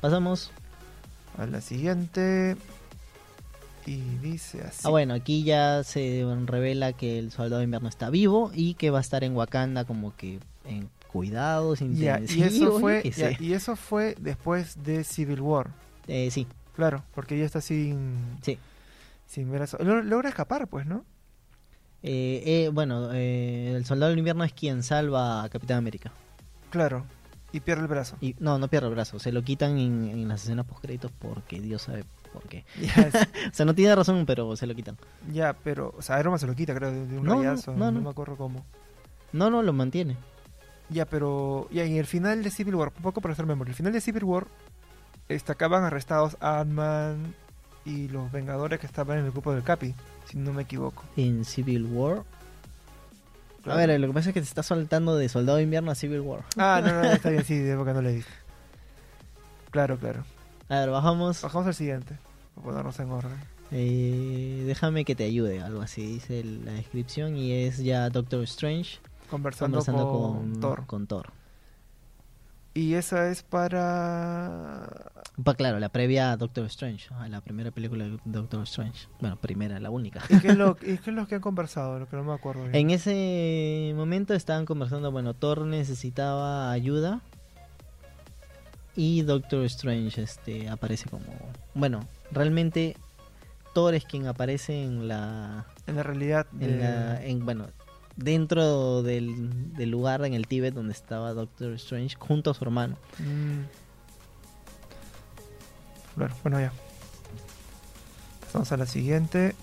Pasamos. 0.00 0.52
A 1.38 1.46
la 1.46 1.60
siguiente. 1.60 2.56
Y 3.84 3.96
dice 4.22 4.62
así. 4.62 4.80
Ah, 4.84 4.90
bueno, 4.90 5.14
aquí 5.14 5.44
ya 5.44 5.84
se 5.84 6.24
revela 6.46 6.92
que 6.92 7.18
el 7.18 7.30
Soldado 7.30 7.58
de 7.58 7.64
Invierno 7.64 7.88
está 7.88 8.10
vivo 8.10 8.50
y 8.54 8.74
que 8.74 8.90
va 8.90 8.98
a 8.98 9.00
estar 9.00 9.22
en 9.22 9.34
Wakanda 9.36 9.84
como 9.84 10.14
que 10.16 10.40
en 10.64 10.88
cuidados 11.12 11.78
Ya, 11.80 12.20
y 12.20 12.42
eso 12.42 12.78
fue 12.80 13.02
y 13.40 13.52
eso 13.52 13.76
fue 13.76 14.16
después 14.20 14.82
de 14.82 15.04
Civil 15.04 15.40
War. 15.40 15.70
Eh, 16.08 16.30
sí, 16.30 16.46
Claro, 16.74 17.02
porque 17.14 17.36
ella 17.36 17.44
está 17.46 17.60
sin 17.60 18.38
sí. 18.42 18.58
sin 19.26 19.50
ver 19.50 19.62
a 19.62 19.82
lo- 19.84 20.02
logra 20.02 20.28
escapar, 20.28 20.66
pues, 20.68 20.84
¿no? 20.86 21.04
Eh, 22.08 22.42
eh, 22.66 22.70
bueno, 22.72 23.10
eh, 23.12 23.72
el 23.76 23.84
Soldado 23.84 24.10
del 24.10 24.18
Invierno 24.20 24.44
es 24.44 24.52
quien 24.52 24.82
salva 24.84 25.42
a 25.42 25.48
Capitán 25.48 25.78
América. 25.78 26.12
Claro. 26.70 27.04
Y 27.52 27.58
pierde 27.60 27.82
el 27.82 27.88
brazo. 27.88 28.16
Y 28.20 28.36
no, 28.38 28.58
no 28.58 28.68
pierde 28.68 28.86
el 28.88 28.94
brazo, 28.94 29.18
se 29.18 29.32
lo 29.32 29.42
quitan 29.42 29.76
en, 29.78 30.08
en 30.08 30.28
las 30.28 30.44
escenas 30.44 30.66
post 30.66 30.82
créditos 30.82 31.10
porque 31.18 31.60
Dios 31.60 31.82
sabe 31.82 32.04
por 32.32 32.42
qué. 32.44 32.64
Ya, 32.80 33.02
es- 33.02 33.14
O 33.50 33.54
sea, 33.54 33.66
no 33.66 33.74
tiene 33.74 33.94
razón, 33.96 34.24
pero 34.26 34.54
se 34.56 34.66
lo 34.66 34.74
quitan. 34.74 34.96
ya, 35.32 35.54
pero 35.64 35.92
o 35.98 36.02
sea, 36.02 36.20
Iron 36.20 36.30
Man 36.32 36.38
se 36.38 36.46
lo 36.46 36.54
quita, 36.54 36.74
creo, 36.74 36.92
de, 36.92 37.06
de 37.06 37.18
un 37.18 37.24
No, 37.24 37.34
no, 37.36 37.42
rayazo, 37.42 37.72
no, 37.72 37.86
no, 37.86 37.92
no. 37.92 38.00
me 38.02 38.10
acuerdo 38.10 38.36
cómo. 38.36 38.64
No, 39.32 39.50
no, 39.50 39.62
lo 39.62 39.72
mantiene. 39.72 40.16
Ya, 40.90 41.06
pero 41.06 41.68
ya 41.72 41.82
en 41.84 41.96
el 41.96 42.06
final 42.06 42.44
de 42.44 42.50
Civil 42.50 42.76
War, 42.76 42.92
un 42.96 43.02
poco 43.02 43.20
para 43.20 43.32
hacer 43.32 43.46
memoria, 43.46 43.70
el 43.70 43.76
final 43.76 43.92
de 43.92 44.00
Civil 44.00 44.22
War 44.24 44.46
este, 45.28 45.50
acaban 45.50 45.82
arrestados 45.82 46.36
Ant-Man 46.40 47.34
y 47.84 48.06
los 48.08 48.30
Vengadores 48.30 48.78
que 48.78 48.86
estaban 48.86 49.18
en 49.18 49.24
el 49.24 49.32
grupo 49.32 49.52
del 49.52 49.64
Capi, 49.64 49.94
si 50.26 50.36
no 50.38 50.52
me 50.52 50.62
equivoco. 50.62 51.04
En 51.16 51.44
Civil 51.44 51.84
War. 51.84 52.24
Claro. 53.62 53.80
A 53.80 53.86
ver, 53.86 54.00
lo 54.00 54.06
que 54.06 54.12
pasa 54.12 54.30
es 54.30 54.34
que 54.34 54.40
te 54.40 54.46
está 54.46 54.62
saltando 54.62 55.16
de 55.16 55.28
Soldado 55.28 55.58
de 55.58 55.64
Invierno 55.64 55.90
a 55.90 55.94
Civil 55.94 56.20
War. 56.20 56.44
Ah, 56.56 56.80
no, 56.84 56.92
no, 56.92 57.04
está 57.04 57.30
bien, 57.30 57.44
sí, 57.46 57.58
de 57.58 57.72
época 57.72 57.92
no 57.92 58.02
le 58.02 58.12
diste. 58.12 58.32
Claro, 59.70 59.98
claro. 59.98 60.24
A 60.68 60.80
ver, 60.80 60.90
bajamos. 60.90 61.42
Bajamos 61.42 61.66
al 61.66 61.74
siguiente, 61.74 62.16
para 62.54 62.64
ponernos 62.64 62.98
en 63.00 63.10
orden. 63.10 63.56
Eh, 63.72 64.62
déjame 64.66 65.04
que 65.04 65.16
te 65.16 65.24
ayude, 65.24 65.60
algo 65.60 65.82
así 65.82 66.06
dice 66.06 66.44
la 66.44 66.72
descripción. 66.72 67.36
Y 67.36 67.52
es 67.52 67.78
ya 67.78 68.08
Doctor 68.10 68.42
Strange 68.44 68.98
Conversando, 69.30 69.78
conversando 69.78 70.10
con, 70.10 70.52
con, 70.52 70.60
Thor. 70.60 70.86
con 70.86 71.06
Thor. 71.06 71.32
Y 72.76 72.92
esa 72.94 73.30
es 73.30 73.42
para... 73.42 75.10
Pa- 75.42 75.54
claro, 75.54 75.78
la 75.80 75.88
previa 75.88 76.32
a 76.32 76.36
Doctor 76.36 76.66
Strange, 76.66 77.08
a 77.14 77.26
la 77.28 77.40
primera 77.40 77.70
película 77.70 78.04
de 78.04 78.18
Doctor 78.26 78.62
Strange. 78.64 79.08
Bueno, 79.18 79.36
primera, 79.36 79.80
la 79.80 79.88
única. 79.90 80.22
¿Y 80.28 80.38
qué 80.40 80.48
es 80.48 80.56
lo, 80.56 80.76
y 80.82 80.98
qué 80.98 81.10
es 81.10 81.16
lo 81.16 81.26
que 81.26 81.36
han 81.36 81.40
conversado? 81.40 81.98
Lo 81.98 82.06
que 82.08 82.16
no 82.16 82.24
me 82.24 82.34
acuerdo 82.34 82.62
bien. 82.64 82.74
En 82.74 82.90
ese 82.90 83.92
momento 83.96 84.34
estaban 84.34 84.66
conversando, 84.66 85.10
bueno, 85.10 85.32
Thor 85.32 85.62
necesitaba 85.62 86.70
ayuda 86.70 87.22
y 88.94 89.22
Doctor 89.22 89.64
Strange 89.64 90.22
este 90.22 90.68
aparece 90.68 91.08
como, 91.08 91.24
bueno, 91.74 92.00
realmente 92.30 92.96
Thor 93.74 93.94
es 93.94 94.04
quien 94.04 94.26
aparece 94.26 94.84
en 94.84 95.08
la 95.08 95.66
En 95.86 95.96
la 95.96 96.02
realidad... 96.02 96.46
en 96.60 96.80
la 96.80 97.22
en 97.24 97.44
bueno, 97.44 97.66
dentro 98.16 99.02
del, 99.02 99.72
del 99.74 99.90
lugar 99.90 100.24
en 100.24 100.34
el 100.34 100.46
Tíbet 100.46 100.74
donde 100.74 100.92
estaba 100.92 101.32
Doctor 101.34 101.72
Strange 101.74 102.16
junto 102.18 102.50
a 102.50 102.54
su 102.54 102.64
hermano. 102.64 102.96
Mm. 103.18 103.64
Claro, 106.16 106.34
bueno, 106.42 106.60
ya. 106.60 106.72
Pasamos 108.40 108.72
a 108.72 108.76
la 108.78 108.86
siguiente. 108.86 109.54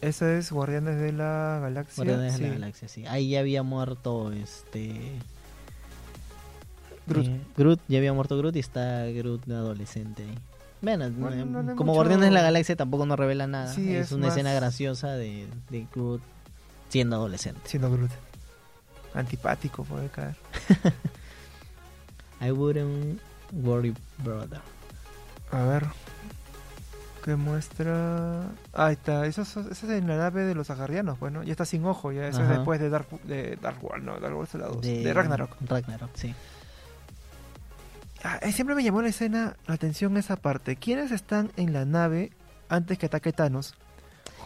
Esa 0.00 0.36
es 0.36 0.50
Guardianes 0.52 1.00
de 1.00 1.12
la 1.12 1.58
Galaxia. 1.62 2.04
Guardianes 2.04 2.38
de 2.38 2.46
la 2.48 2.54
Galaxia, 2.54 2.88
sí. 2.88 3.04
Ahí 3.06 3.30
ya 3.30 3.40
había 3.40 3.62
muerto 3.62 4.32
este 4.32 5.12
Groot. 7.06 7.26
eh, 7.26 7.40
Groot, 7.56 7.80
ya 7.88 7.98
había 7.98 8.12
muerto 8.12 8.36
Groot 8.38 8.54
y 8.56 8.60
está 8.60 9.06
Groot 9.06 9.48
adolescente 9.50 10.22
ahí. 10.24 10.38
Bueno, 10.80 11.10
Bueno, 11.10 11.42
eh, 11.42 11.44
no 11.44 11.74
como 11.76 11.92
mucho- 11.92 11.94
Guardianes 11.96 12.26
de 12.26 12.30
la 12.32 12.42
Galaxia 12.42 12.76
tampoco 12.76 13.06
nos 13.06 13.18
revela 13.18 13.46
nada. 13.48 13.72
Sí, 13.72 13.92
es, 13.94 14.06
es 14.06 14.12
una 14.12 14.26
más- 14.26 14.36
escena 14.36 14.52
graciosa 14.52 15.12
de, 15.14 15.46
de 15.70 15.86
Groot 15.92 16.22
siendo 16.88 17.16
adolescente. 17.16 17.60
Siendo 17.64 17.90
Groot. 17.90 18.10
Antipático 19.14 19.84
puede 19.84 20.08
caer. 20.08 20.36
I 22.40 22.50
wouldn't 22.52 23.20
worry, 23.52 23.94
brother. 24.22 24.60
A 25.50 25.62
ver. 25.64 25.86
¿Qué 27.24 27.34
muestra? 27.36 28.42
Ah, 28.72 28.86
ahí 28.86 28.92
está. 28.94 29.26
Eso, 29.26 29.42
es- 29.42 29.82
en 29.84 30.06
la 30.06 30.16
nave 30.16 30.44
de 30.44 30.54
los 30.54 30.70
agardianos, 30.70 31.18
bueno. 31.18 31.42
Ya 31.42 31.52
está 31.52 31.64
sin 31.64 31.84
ojo, 31.84 32.12
ya. 32.12 32.28
Eso 32.28 32.42
es 32.42 32.48
después 32.48 32.80
de 32.80 32.88
Dark, 32.90 33.08
de 33.24 33.56
Dark 33.60 33.82
World, 33.84 34.04
no. 34.04 34.20
Dark 34.20 34.34
World 34.34 34.48
es 34.54 34.60
la 34.60 34.66
dos. 34.68 34.80
De, 34.82 35.02
De, 35.02 35.12
Ragnarok. 35.12 35.56
Ragnarok, 35.66 36.10
sí. 36.14 36.34
Ah, 38.24 38.38
eh, 38.42 38.52
siempre 38.52 38.74
me 38.74 38.82
llamó 38.82 39.02
la 39.02 39.08
escena, 39.08 39.56
la 39.66 39.74
atención 39.74 40.16
esa 40.16 40.36
parte. 40.36 40.76
¿Quiénes 40.76 41.10
están 41.12 41.50
en 41.56 41.72
la 41.72 41.84
nave 41.84 42.32
antes 42.68 42.98
que 42.98 43.06
ataque 43.06 43.32
Thanos? 43.32 43.74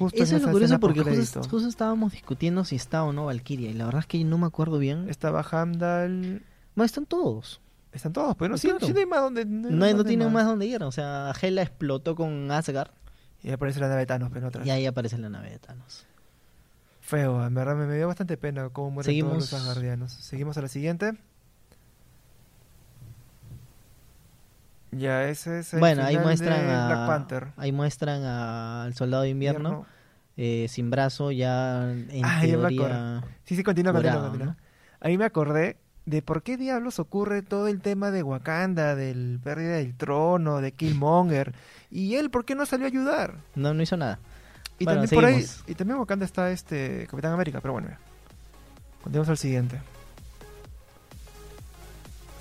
Justo 0.03 0.23
Eso 0.23 0.33
en 0.33 0.41
es 0.41 0.47
lo 0.47 0.53
curioso 0.53 0.81
porque 0.81 1.01
justo, 1.03 1.69
estábamos 1.69 2.13
discutiendo 2.13 2.65
si 2.65 2.77
está 2.77 3.05
o 3.05 3.13
no 3.13 3.27
Valkyria 3.27 3.71
y 3.71 3.75
la 3.75 3.85
verdad 3.87 4.01
es 4.01 4.07
que 4.07 4.23
no 4.25 4.39
me 4.39 4.47
acuerdo 4.47 4.79
bien. 4.79 5.09
Estaba 5.09 5.43
Hamdal. 5.51 6.43
No, 6.75 6.85
están 6.85 7.07
todos. 7.07 7.61
Están 7.93 8.13
todos, 8.13 8.35
pero 8.37 8.53
Pues 8.53 8.63
sí, 8.63 8.69
claro. 8.69 8.87
sí 8.87 8.93
no 8.93 9.01
hay 9.01 9.07
más 9.07 9.21
donde. 9.21 9.45
No, 9.45 9.85
hay- 9.85 9.95
no 9.95 10.05
tienen 10.05 10.33
más 10.33 10.47
donde 10.47 10.67
ir. 10.67 10.83
O 10.83 10.93
sea, 10.93 11.33
Hela 11.41 11.63
explotó 11.63 12.17
con 12.17 12.51
Asgard 12.51 12.91
Y 13.43 13.51
aparece 13.51 13.81
la 13.81 13.89
nave 13.89 14.01
de 14.01 14.07
Thanos, 14.07 14.31
pero 14.33 14.49
otra. 14.49 14.65
y 14.67 14.71
ahí 14.71 14.87
aparece 14.87 15.19
la 15.19 15.29
nave 15.29 15.51
de 15.51 15.59
Thanos. 15.59 16.07
Feo, 17.01 17.45
en 17.45 17.53
verdad 17.55 17.77
me, 17.77 17.87
me 17.87 17.97
dio 17.97 18.07
bastante 18.07 18.37
pena 18.37 18.69
cómo 18.71 18.91
mueren 18.93 19.07
Seguimos. 19.11 19.33
todos 19.33 19.53
los 19.53 19.61
asgardianos. 19.69 20.13
Seguimos 20.13 20.57
a 20.57 20.63
la 20.63 20.69
siguiente. 20.69 21.13
Ya, 24.93 25.29
ese 25.29 25.61
es 25.61 25.73
el 25.73 25.81
Bueno, 25.81 26.05
ahí 26.05 26.19
muestran 26.19 26.67
de 26.67 26.73
a, 26.75 26.87
Black 26.87 27.07
Panther. 27.07 27.49
ahí 27.57 27.73
muestran 27.73 28.23
a- 28.25 28.85
al 28.85 28.95
soldado 28.95 29.23
de 29.23 29.31
invierno 29.31 29.87
eh, 30.37 30.67
sin 30.69 30.91
brazo 30.91 31.31
ya 31.31 31.91
en 31.91 32.25
Ah, 32.25 32.45
ya 32.45 32.57
me 32.59 32.69
teoría 32.69 33.23
Sí, 33.45 33.57
sí, 33.57 33.63
continúa, 33.63 33.93
continúa. 33.93 34.57
Ahí 35.01 35.19
me 35.19 35.25
acordé 35.25 35.77
de 36.05 36.21
por 36.23 36.43
qué 36.43 36.57
diablos 36.57 36.99
ocurre 36.99 37.43
todo 37.43 37.69
el 37.69 37.81
tema 37.81 38.11
de 38.11 38.23
Wakanda, 38.23 38.95
del 38.95 39.41
pérdida 39.43 39.77
del 39.77 39.95
trono, 39.97 40.61
de 40.61 40.73
Killmonger. 40.73 41.55
Y 41.91 42.17
él, 42.17 42.31
¿por 42.31 42.45
qué 42.45 42.55
no 42.55 42.67
salió 42.67 42.87
a 42.87 42.89
ayudar? 42.89 43.37
No, 43.55 43.73
no 43.75 43.83
hizo 43.83 43.97
nada. 43.97 44.19
Y 44.79 44.85
Bueno, 44.85 45.03
también 45.03 45.21
por 45.21 45.25
ahí, 45.25 45.47
y 45.67 45.75
también 45.75 45.99
Wakanda 45.99 46.25
está 46.25 46.51
este 46.51 47.07
Capitán 47.09 47.33
América, 47.33 47.61
pero 47.61 47.73
bueno. 47.73 47.89
ya. 47.89 47.99
Continuamos 49.03 49.29
al 49.31 49.39
siguiente. 49.39 49.81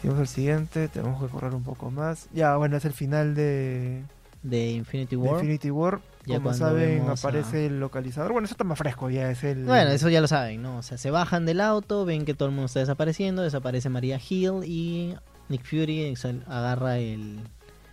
Seguimos 0.02 0.20
al 0.20 0.28
siguiente, 0.28 0.88
tenemos 0.88 1.22
que 1.22 1.30
correr 1.30 1.54
un 1.54 1.64
poco 1.64 1.92
más. 1.92 2.28
Ya, 2.34 2.56
bueno, 2.58 2.76
es 2.76 2.86
el 2.86 2.94
final 2.94 3.36
de, 3.36 4.02
De 4.42 4.72
Infinity 4.72 5.16
de 5.16 5.22
War. 5.22 5.36
Infinity 5.36 5.70
War. 5.70 6.02
Ya 6.26 6.38
Como 6.38 6.54
saben, 6.54 7.08
aparece 7.08 7.68
el 7.68 7.80
localizador. 7.80 8.32
Bueno, 8.32 8.46
eso 8.46 8.54
está 8.54 8.64
más 8.64 8.78
fresco, 8.78 9.10
ya 9.10 9.30
es 9.30 9.44
el... 9.44 9.64
Bueno, 9.64 9.92
eso 9.92 10.10
ya 10.10 10.22
lo 10.22 10.28
saben, 10.28 10.62
¿no? 10.62 10.78
O 10.78 10.82
sea, 10.84 10.98
se 10.98 11.12
bajan 11.12 11.46
del 11.46 11.62
auto, 11.62 12.06
ven 12.06 12.26
que 12.26 12.34
todo 12.34 12.50
el 12.50 12.54
mundo 12.56 12.66
está 12.66 12.80
desapareciendo, 12.80 13.42
desaparece 13.44 13.90
María 13.90 14.20
Hill 14.28 14.64
y 14.66 15.16
Nick 15.50 15.64
Fury 15.64 16.16
agarra 16.48 16.98
el, 16.98 17.40
el 17.40 17.40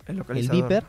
el 0.07 0.17
localizador. 0.17 0.83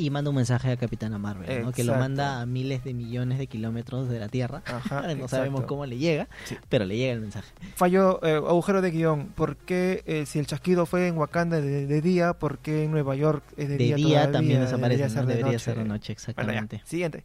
Y 0.00 0.10
manda 0.10 0.30
un 0.30 0.36
mensaje 0.36 0.70
a 0.70 0.76
Capitana 0.76 1.18
Marvel, 1.18 1.64
¿no? 1.64 1.72
que 1.72 1.82
lo 1.82 1.92
manda 1.96 2.40
a 2.40 2.46
miles 2.46 2.84
de 2.84 2.94
millones 2.94 3.36
de 3.38 3.48
kilómetros 3.48 4.08
de 4.08 4.20
la 4.20 4.28
Tierra. 4.28 4.62
Ajá, 4.64 5.02
no 5.02 5.08
exacto. 5.10 5.28
sabemos 5.28 5.64
cómo 5.64 5.84
le 5.86 5.98
llega, 5.98 6.28
Sí. 6.44 6.56
pero 6.68 6.84
le 6.84 6.96
llega 6.96 7.14
el 7.14 7.20
mensaje. 7.20 7.48
Fallo, 7.74 8.20
eh, 8.24 8.36
agujero 8.36 8.80
de 8.80 8.92
guion. 8.92 9.26
¿Por 9.34 9.56
qué 9.56 10.04
eh, 10.06 10.24
si 10.24 10.38
el 10.38 10.46
chasquido 10.46 10.86
fue 10.86 11.08
en 11.08 11.18
Wakanda 11.18 11.60
de, 11.60 11.86
de 11.86 12.00
día, 12.00 12.32
por 12.34 12.58
qué 12.58 12.84
en 12.84 12.92
Nueva 12.92 13.16
York 13.16 13.42
es 13.56 13.68
de, 13.68 13.76
De 13.76 13.84
día, 13.86 13.96
día, 13.96 14.30
también 14.30 14.60
desaparece, 14.60 15.02
Debería 15.02 15.08
¿no? 15.08 15.12
ser 15.14 15.26
de 15.26 15.34
Debería 15.34 15.52
noche. 15.52 15.64
ser 15.64 15.76
de 15.78 15.84
noche, 15.84 16.12
Bueno, 16.12 16.12
exactamente. 16.12 16.82
Siguiente. 16.84 17.24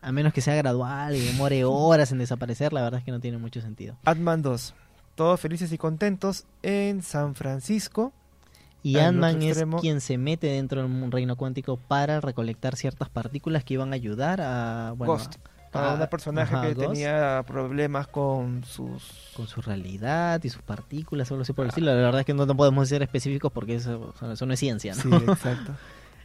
A 0.00 0.12
menos 0.12 0.32
que 0.32 0.40
sea 0.40 0.54
gradual 0.54 1.16
y 1.16 1.20
demore 1.20 1.64
horas 1.64 2.12
en 2.12 2.18
desaparecer, 2.18 2.72
la 2.72 2.82
verdad 2.82 3.00
es 3.00 3.04
que 3.04 3.10
no 3.10 3.18
tiene 3.18 3.38
mucho 3.38 3.60
sentido. 3.60 3.96
Ant-Man 4.04 4.42
2. 4.42 4.72
Todos 5.16 5.40
felices 5.40 5.72
y 5.72 5.78
contentos 5.78 6.44
en 6.62 7.02
San 7.02 7.34
Francisco. 7.34 8.12
Y 8.82 8.98
Ant-Man 8.98 9.42
es 9.42 9.64
quien 9.80 10.00
se 10.00 10.18
mete 10.18 10.46
dentro 10.46 10.82
del 10.82 11.10
reino 11.12 11.36
cuántico 11.36 11.76
para 11.76 12.20
recolectar 12.20 12.76
ciertas 12.76 13.08
partículas 13.08 13.64
que 13.64 13.74
iban 13.74 13.92
a 13.92 13.96
ayudar 13.96 14.40
a... 14.40 14.94
Bueno, 14.96 15.14
Ghost. 15.14 15.36
A 15.72 15.92
a- 15.92 15.94
una 15.94 16.06
personaje 16.08 16.54
ajá, 16.54 16.66
que 16.66 16.74
Ghost, 16.74 16.92
tenía 16.92 17.44
problemas 17.46 18.06
con 18.06 18.64
sus... 18.64 19.32
con 19.36 19.46
su 19.46 19.60
realidad 19.60 20.42
y 20.42 20.48
sus 20.48 20.62
partículas 20.62 21.30
o 21.30 21.34
algo 21.34 21.42
así 21.42 21.52
por 21.52 21.64
el 21.64 21.70
estilo. 21.70 21.88
La 21.88 21.94
verdad 21.96 22.20
es 22.20 22.26
que 22.26 22.34
no, 22.34 22.46
no 22.46 22.56
podemos 22.56 22.88
ser 22.88 23.02
específicos 23.02 23.52
porque 23.52 23.74
eso, 23.74 24.14
eso 24.32 24.46
no 24.46 24.52
es 24.54 24.60
ciencia, 24.60 24.94
¿no? 24.94 25.02
Sí, 25.02 25.24
exacto. 25.26 25.72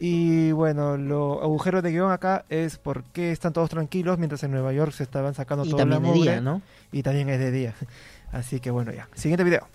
Y 0.00 0.52
bueno, 0.52 0.96
lo 0.96 1.42
agujero 1.42 1.80
de 1.80 1.92
guion 1.92 2.10
acá 2.10 2.44
es 2.48 2.78
por 2.78 3.04
qué 3.04 3.30
están 3.30 3.52
todos 3.52 3.70
tranquilos 3.70 4.18
mientras 4.18 4.42
en 4.42 4.50
Nueva 4.50 4.72
York 4.72 4.92
se 4.92 5.04
estaban 5.04 5.34
sacando 5.34 5.64
y 5.64 5.70
toda 5.70 5.84
la 5.84 6.00
de 6.00 6.12
día, 6.12 6.40
¿no? 6.40 6.62
Y 6.90 7.02
también 7.02 7.28
es 7.28 7.38
de 7.38 7.50
día. 7.50 7.74
Así 8.32 8.58
que 8.60 8.70
bueno, 8.70 8.92
ya. 8.92 9.08
Siguiente 9.14 9.44
video. 9.44 9.68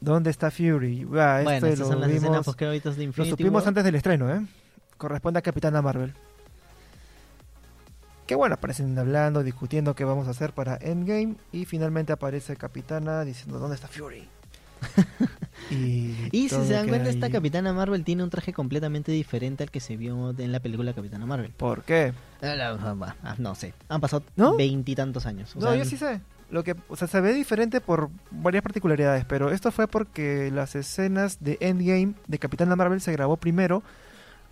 ¿Dónde 0.00 0.30
está 0.30 0.50
Fury? 0.50 1.06
Ah, 1.18 1.40
bueno, 1.44 1.66
este 1.66 1.76
lo 1.76 1.86
son 1.88 2.00
las 2.00 2.10
escenas 2.10 2.40
vimos, 2.40 2.56
créditos 2.56 2.96
de 2.96 3.02
lo 3.02 3.08
Infinity 3.08 3.30
supimos 3.30 3.62
War. 3.62 3.68
antes 3.68 3.84
del 3.84 3.94
estreno, 3.94 4.34
¿eh? 4.34 4.46
Corresponde 4.96 5.38
a 5.38 5.42
Capitana 5.42 5.82
Marvel. 5.82 6.14
Que 8.26 8.34
bueno, 8.34 8.54
aparecen 8.54 8.96
hablando, 8.98 9.42
discutiendo 9.42 9.94
qué 9.94 10.04
vamos 10.04 10.28
a 10.28 10.30
hacer 10.30 10.52
para 10.52 10.76
Endgame. 10.80 11.34
Y 11.52 11.64
finalmente 11.64 12.12
aparece 12.12 12.56
Capitana 12.56 13.24
diciendo, 13.24 13.58
¿dónde 13.58 13.74
está 13.74 13.88
Fury? 13.88 14.28
y 15.70 16.14
Y 16.32 16.48
si 16.48 16.64
se 16.64 16.72
dan 16.72 16.88
cuenta, 16.88 17.10
esta. 17.10 17.28
Capitana 17.30 17.72
Marvel 17.72 18.04
tiene 18.04 18.22
un 18.22 18.30
traje 18.30 18.52
completamente 18.52 19.12
diferente 19.12 19.64
al 19.64 19.70
que 19.70 19.80
se 19.80 19.96
vio 19.96 20.30
en 20.38 20.52
la 20.52 20.60
película 20.60 20.92
Capitana 20.94 21.26
Marvel. 21.26 21.50
¿Por 21.50 21.82
qué? 21.82 22.12
Ah, 22.40 22.76
ah, 23.22 23.34
No 23.38 23.54
sé, 23.54 23.74
han 23.88 24.00
pasado 24.00 24.22
¿No? 24.36 24.56
veintitantos 24.56 25.26
años. 25.26 25.54
o 25.56 25.60
No, 25.60 25.66
sea, 25.68 25.76
yo 25.76 25.84
sí 25.84 25.96
sé. 25.96 26.20
Lo 26.50 26.64
que, 26.64 26.74
o 26.88 26.96
sea, 26.96 27.06
se 27.08 27.20
ve 27.20 27.32
diferente 27.32 27.80
por 27.80 28.10
varias 28.30 28.62
particularidades, 28.62 29.24
pero 29.24 29.50
esto 29.50 29.70
fue 29.70 29.86
porque 29.86 30.50
las 30.52 30.74
escenas 30.74 31.38
de 31.40 31.56
Endgame 31.60 32.14
de 32.26 32.38
Capitana 32.38 32.74
Marvel 32.76 33.00
se 33.00 33.12
grabó 33.12 33.36
primero 33.36 33.82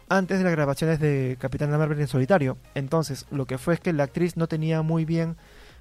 antes 0.08 0.38
de 0.38 0.44
las 0.44 0.52
grabaciones 0.52 1.00
de 1.00 1.36
Capitana 1.40 1.76
Marvel 1.76 2.00
en 2.00 2.06
solitario. 2.08 2.56
Entonces, 2.74 3.26
lo 3.30 3.46
que 3.46 3.58
fue 3.58 3.74
es 3.74 3.80
que 3.80 3.92
la 3.92 4.04
actriz 4.04 4.36
no 4.36 4.46
tenía 4.46 4.80
muy 4.82 5.04
bien 5.04 5.36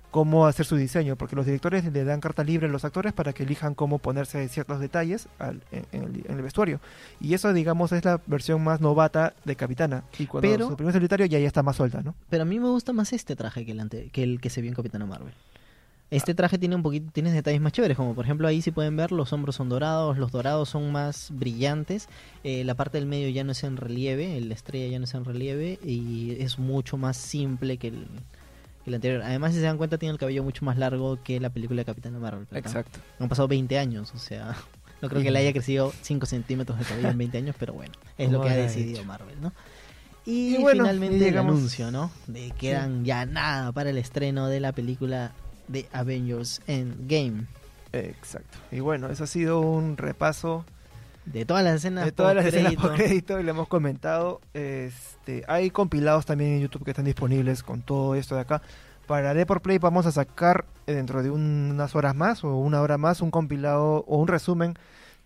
cómo 0.09 0.47
hacer 0.47 0.65
su 0.65 0.77
diseño, 0.77 1.17
porque 1.17 1.35
los 1.35 1.45
directores 1.45 1.83
le 1.83 2.03
dan 2.05 2.21
carta 2.21 2.43
libre 2.43 2.67
a 2.67 2.69
los 2.71 2.85
actores 2.85 3.11
para 3.13 3.33
que 3.33 3.43
elijan 3.43 3.75
cómo 3.75 3.99
ponerse 3.99 4.47
ciertos 4.47 4.79
detalles 4.79 5.27
al- 5.37 5.61
en, 5.71 5.85
en 5.91 6.03
el, 6.05 6.25
en 6.27 6.35
el 6.37 6.41
vestuario. 6.41 6.79
Y 7.19 7.33
eso, 7.33 7.51
digamos, 7.53 7.91
es 7.91 8.03
la 8.05 8.21
versión 8.25 8.63
más 8.63 8.79
novata 8.79 9.33
de 9.43 9.55
Capitana. 9.57 10.03
Y 10.17 10.25
cuando 10.25 10.49
Pero- 10.49 10.67
su 10.69 10.75
primer 10.77 10.93
solitario 10.93 11.25
ya, 11.25 11.37
ya 11.39 11.47
está 11.47 11.61
más 11.61 11.75
suelta, 11.75 12.01
¿no? 12.01 12.15
Pero 12.29 12.43
a 12.43 12.45
mí 12.45 12.57
me 12.57 12.69
gusta 12.69 12.93
más 12.93 13.11
este 13.13 13.35
traje 13.35 13.65
que 13.65 13.73
el, 13.73 13.79
ante- 13.81 14.09
que 14.09 14.23
el 14.23 14.39
que 14.39 14.49
se 14.49 14.61
vio 14.61 14.69
en 14.71 14.75
Capitana 14.75 15.05
Marvel. 15.05 15.33
Este 16.09 16.33
traje 16.33 16.57
tiene 16.57 16.75
un 16.75 16.83
poquito, 16.83 17.11
tiene 17.11 17.31
detalles 17.33 17.59
más 17.59 17.73
chéveres, 17.73 17.97
como 17.97 18.15
por 18.15 18.23
ejemplo 18.23 18.47
ahí 18.47 18.61
si 18.61 18.71
pueden 18.71 18.95
ver, 18.95 19.11
los 19.11 19.33
hombros 19.33 19.55
son 19.55 19.67
dorados, 19.67 20.17
los 20.17 20.31
dorados 20.31 20.69
son 20.69 20.89
más 20.91 21.29
brillantes, 21.31 22.07
eh, 22.45 22.63
la 22.63 22.75
parte 22.75 22.97
del 22.97 23.07
medio 23.07 23.27
ya 23.29 23.43
no 23.43 23.51
es 23.51 23.63
en 23.65 23.75
relieve, 23.75 24.39
la 24.39 24.53
estrella 24.53 24.87
ya 24.87 24.99
no 24.99 25.03
es 25.03 25.13
en 25.15 25.25
relieve 25.25 25.79
y 25.83 26.37
es 26.39 26.59
mucho 26.59 26.95
más 26.95 27.17
simple 27.17 27.77
que 27.77 27.89
el, 27.89 28.07
que 28.85 28.89
el 28.89 28.93
anterior. 28.95 29.21
Además, 29.21 29.51
si 29.51 29.59
se 29.59 29.65
dan 29.65 29.77
cuenta, 29.77 29.97
tiene 29.97 30.13
el 30.13 30.17
cabello 30.17 30.43
mucho 30.45 30.63
más 30.63 30.77
largo 30.77 31.21
que 31.23 31.41
la 31.41 31.49
película 31.49 31.81
de 31.81 31.85
Capitana 31.85 32.19
Marvel. 32.19 32.45
pero 32.49 32.59
Exacto. 32.65 32.99
Han 33.19 33.27
pasado 33.27 33.49
20 33.49 33.77
años, 33.77 34.13
o 34.15 34.17
sea, 34.17 34.55
no 35.01 35.09
creo 35.09 35.21
que 35.21 35.29
le 35.29 35.39
haya 35.39 35.51
crecido 35.51 35.91
5 36.03 36.25
centímetros 36.25 36.79
de 36.79 36.85
cabello 36.85 37.09
en 37.09 37.17
20 37.17 37.37
años, 37.37 37.55
pero 37.59 37.73
bueno, 37.73 37.91
es 38.17 38.31
lo 38.31 38.37
¿Cómo 38.37 38.47
que 38.47 38.53
ha 38.53 38.57
decidido 38.57 38.99
hecho? 39.01 39.07
Marvel, 39.07 39.41
¿no? 39.41 39.51
Y, 40.25 40.55
Y 40.55 40.57
bueno, 40.61 40.83
finalmente 40.85 41.17
llegamos- 41.19 41.51
el 41.53 41.57
anuncio, 41.57 41.91
¿no? 41.91 42.11
De 42.27 42.51
que 42.51 42.69
eran 42.71 43.03
ya 43.03 43.25
nada 43.25 43.73
para 43.73 43.89
el 43.89 43.97
estreno 43.97 44.47
de 44.47 44.61
la 44.61 44.71
película 44.71 45.33
de 45.67 45.87
Avengers 45.91 46.61
Endgame. 46.67 47.45
Exacto. 47.93 48.57
Y 48.71 48.79
bueno, 48.79 49.07
eso 49.09 49.23
ha 49.23 49.27
sido 49.27 49.59
un 49.61 49.97
repaso 49.97 50.65
De 51.25 51.45
todas 51.45 51.63
las 51.63 51.75
escenas 51.75 52.05
de 52.05 52.11
todas 52.11 52.35
las 52.35 52.45
escenas 52.45 52.75
por 52.75 52.93
crédito 52.95 53.39
y 53.39 53.43
le 53.43 53.51
hemos 53.51 53.67
comentado. 53.67 54.41
Este, 54.53 55.43
hay 55.47 55.69
compilados 55.71 56.25
también 56.25 56.53
en 56.53 56.61
YouTube 56.61 56.83
que 56.85 56.91
están 56.91 57.05
disponibles 57.05 57.63
con 57.63 57.81
todo 57.81 58.15
esto 58.15 58.35
de 58.35 58.41
acá. 58.41 58.61
Para 59.07 59.33
Deport 59.33 59.63
Play 59.63 59.77
vamos 59.77 60.05
a 60.05 60.11
sacar 60.11 60.65
eh, 60.85 60.93
dentro 60.93 61.23
de 61.23 61.29
un- 61.29 61.69
unas 61.71 61.95
horas 61.95 62.13
más 62.15 62.43
o 62.43 62.55
una 62.57 62.81
hora 62.81 62.97
más 62.97 63.21
un 63.21 63.31
compilado 63.31 64.03
o 64.07 64.17
un 64.17 64.27
resumen 64.27 64.73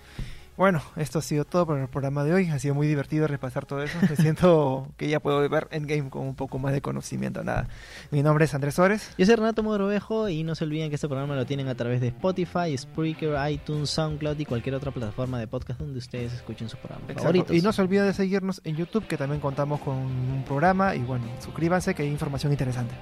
Bueno, 0.62 0.80
esto 0.94 1.18
ha 1.18 1.22
sido 1.22 1.44
todo 1.44 1.66
por 1.66 1.76
el 1.76 1.88
programa 1.88 2.22
de 2.22 2.32
hoy. 2.34 2.48
Ha 2.48 2.58
sido 2.60 2.76
muy 2.76 2.86
divertido 2.86 3.26
repasar 3.26 3.66
todo 3.66 3.82
eso. 3.82 3.98
Me 4.08 4.14
siento 4.16 4.86
que 4.96 5.08
ya 5.08 5.18
puedo 5.18 5.48
ver 5.48 5.66
Endgame 5.72 6.08
con 6.08 6.22
un 6.22 6.36
poco 6.36 6.60
más 6.60 6.72
de 6.72 6.80
conocimiento. 6.80 7.42
Nada. 7.42 7.66
Mi 8.12 8.22
nombre 8.22 8.44
es 8.44 8.54
Andrés 8.54 8.76
Suárez. 8.76 9.10
Yo 9.18 9.26
soy 9.26 9.34
Renato 9.34 9.64
Mogrovejo 9.64 10.28
y 10.28 10.44
no 10.44 10.54
se 10.54 10.62
olviden 10.62 10.88
que 10.88 10.94
este 10.94 11.08
programa 11.08 11.34
lo 11.34 11.46
tienen 11.46 11.66
a 11.66 11.74
través 11.74 12.00
de 12.00 12.06
Spotify, 12.06 12.78
Spreaker, 12.78 13.34
iTunes, 13.50 13.90
SoundCloud 13.90 14.38
y 14.38 14.44
cualquier 14.44 14.76
otra 14.76 14.92
plataforma 14.92 15.40
de 15.40 15.48
podcast 15.48 15.80
donde 15.80 15.98
ustedes 15.98 16.32
escuchen 16.32 16.68
sus 16.68 16.78
programas 16.78 17.10
Exacto. 17.10 17.22
favoritos. 17.24 17.56
Y 17.56 17.60
no 17.60 17.72
se 17.72 17.82
olviden 17.82 18.06
de 18.06 18.12
seguirnos 18.12 18.60
en 18.62 18.76
YouTube, 18.76 19.08
que 19.08 19.16
también 19.16 19.40
contamos 19.40 19.80
con 19.80 19.96
un 19.96 20.44
programa. 20.46 20.94
Y 20.94 21.00
bueno, 21.00 21.24
suscríbanse 21.40 21.92
que 21.92 22.04
hay 22.04 22.08
información 22.08 22.52
interesante. 22.52 22.94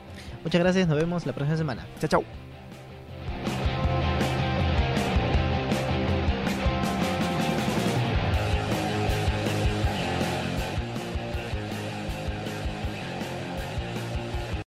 Muchas 0.42 0.62
gracias, 0.62 0.88
nos 0.88 0.96
vemos 0.96 1.26
la 1.26 1.34
próxima 1.34 1.58
semana. 1.58 1.86
Chao, 1.98 2.08
chao. 2.08 2.49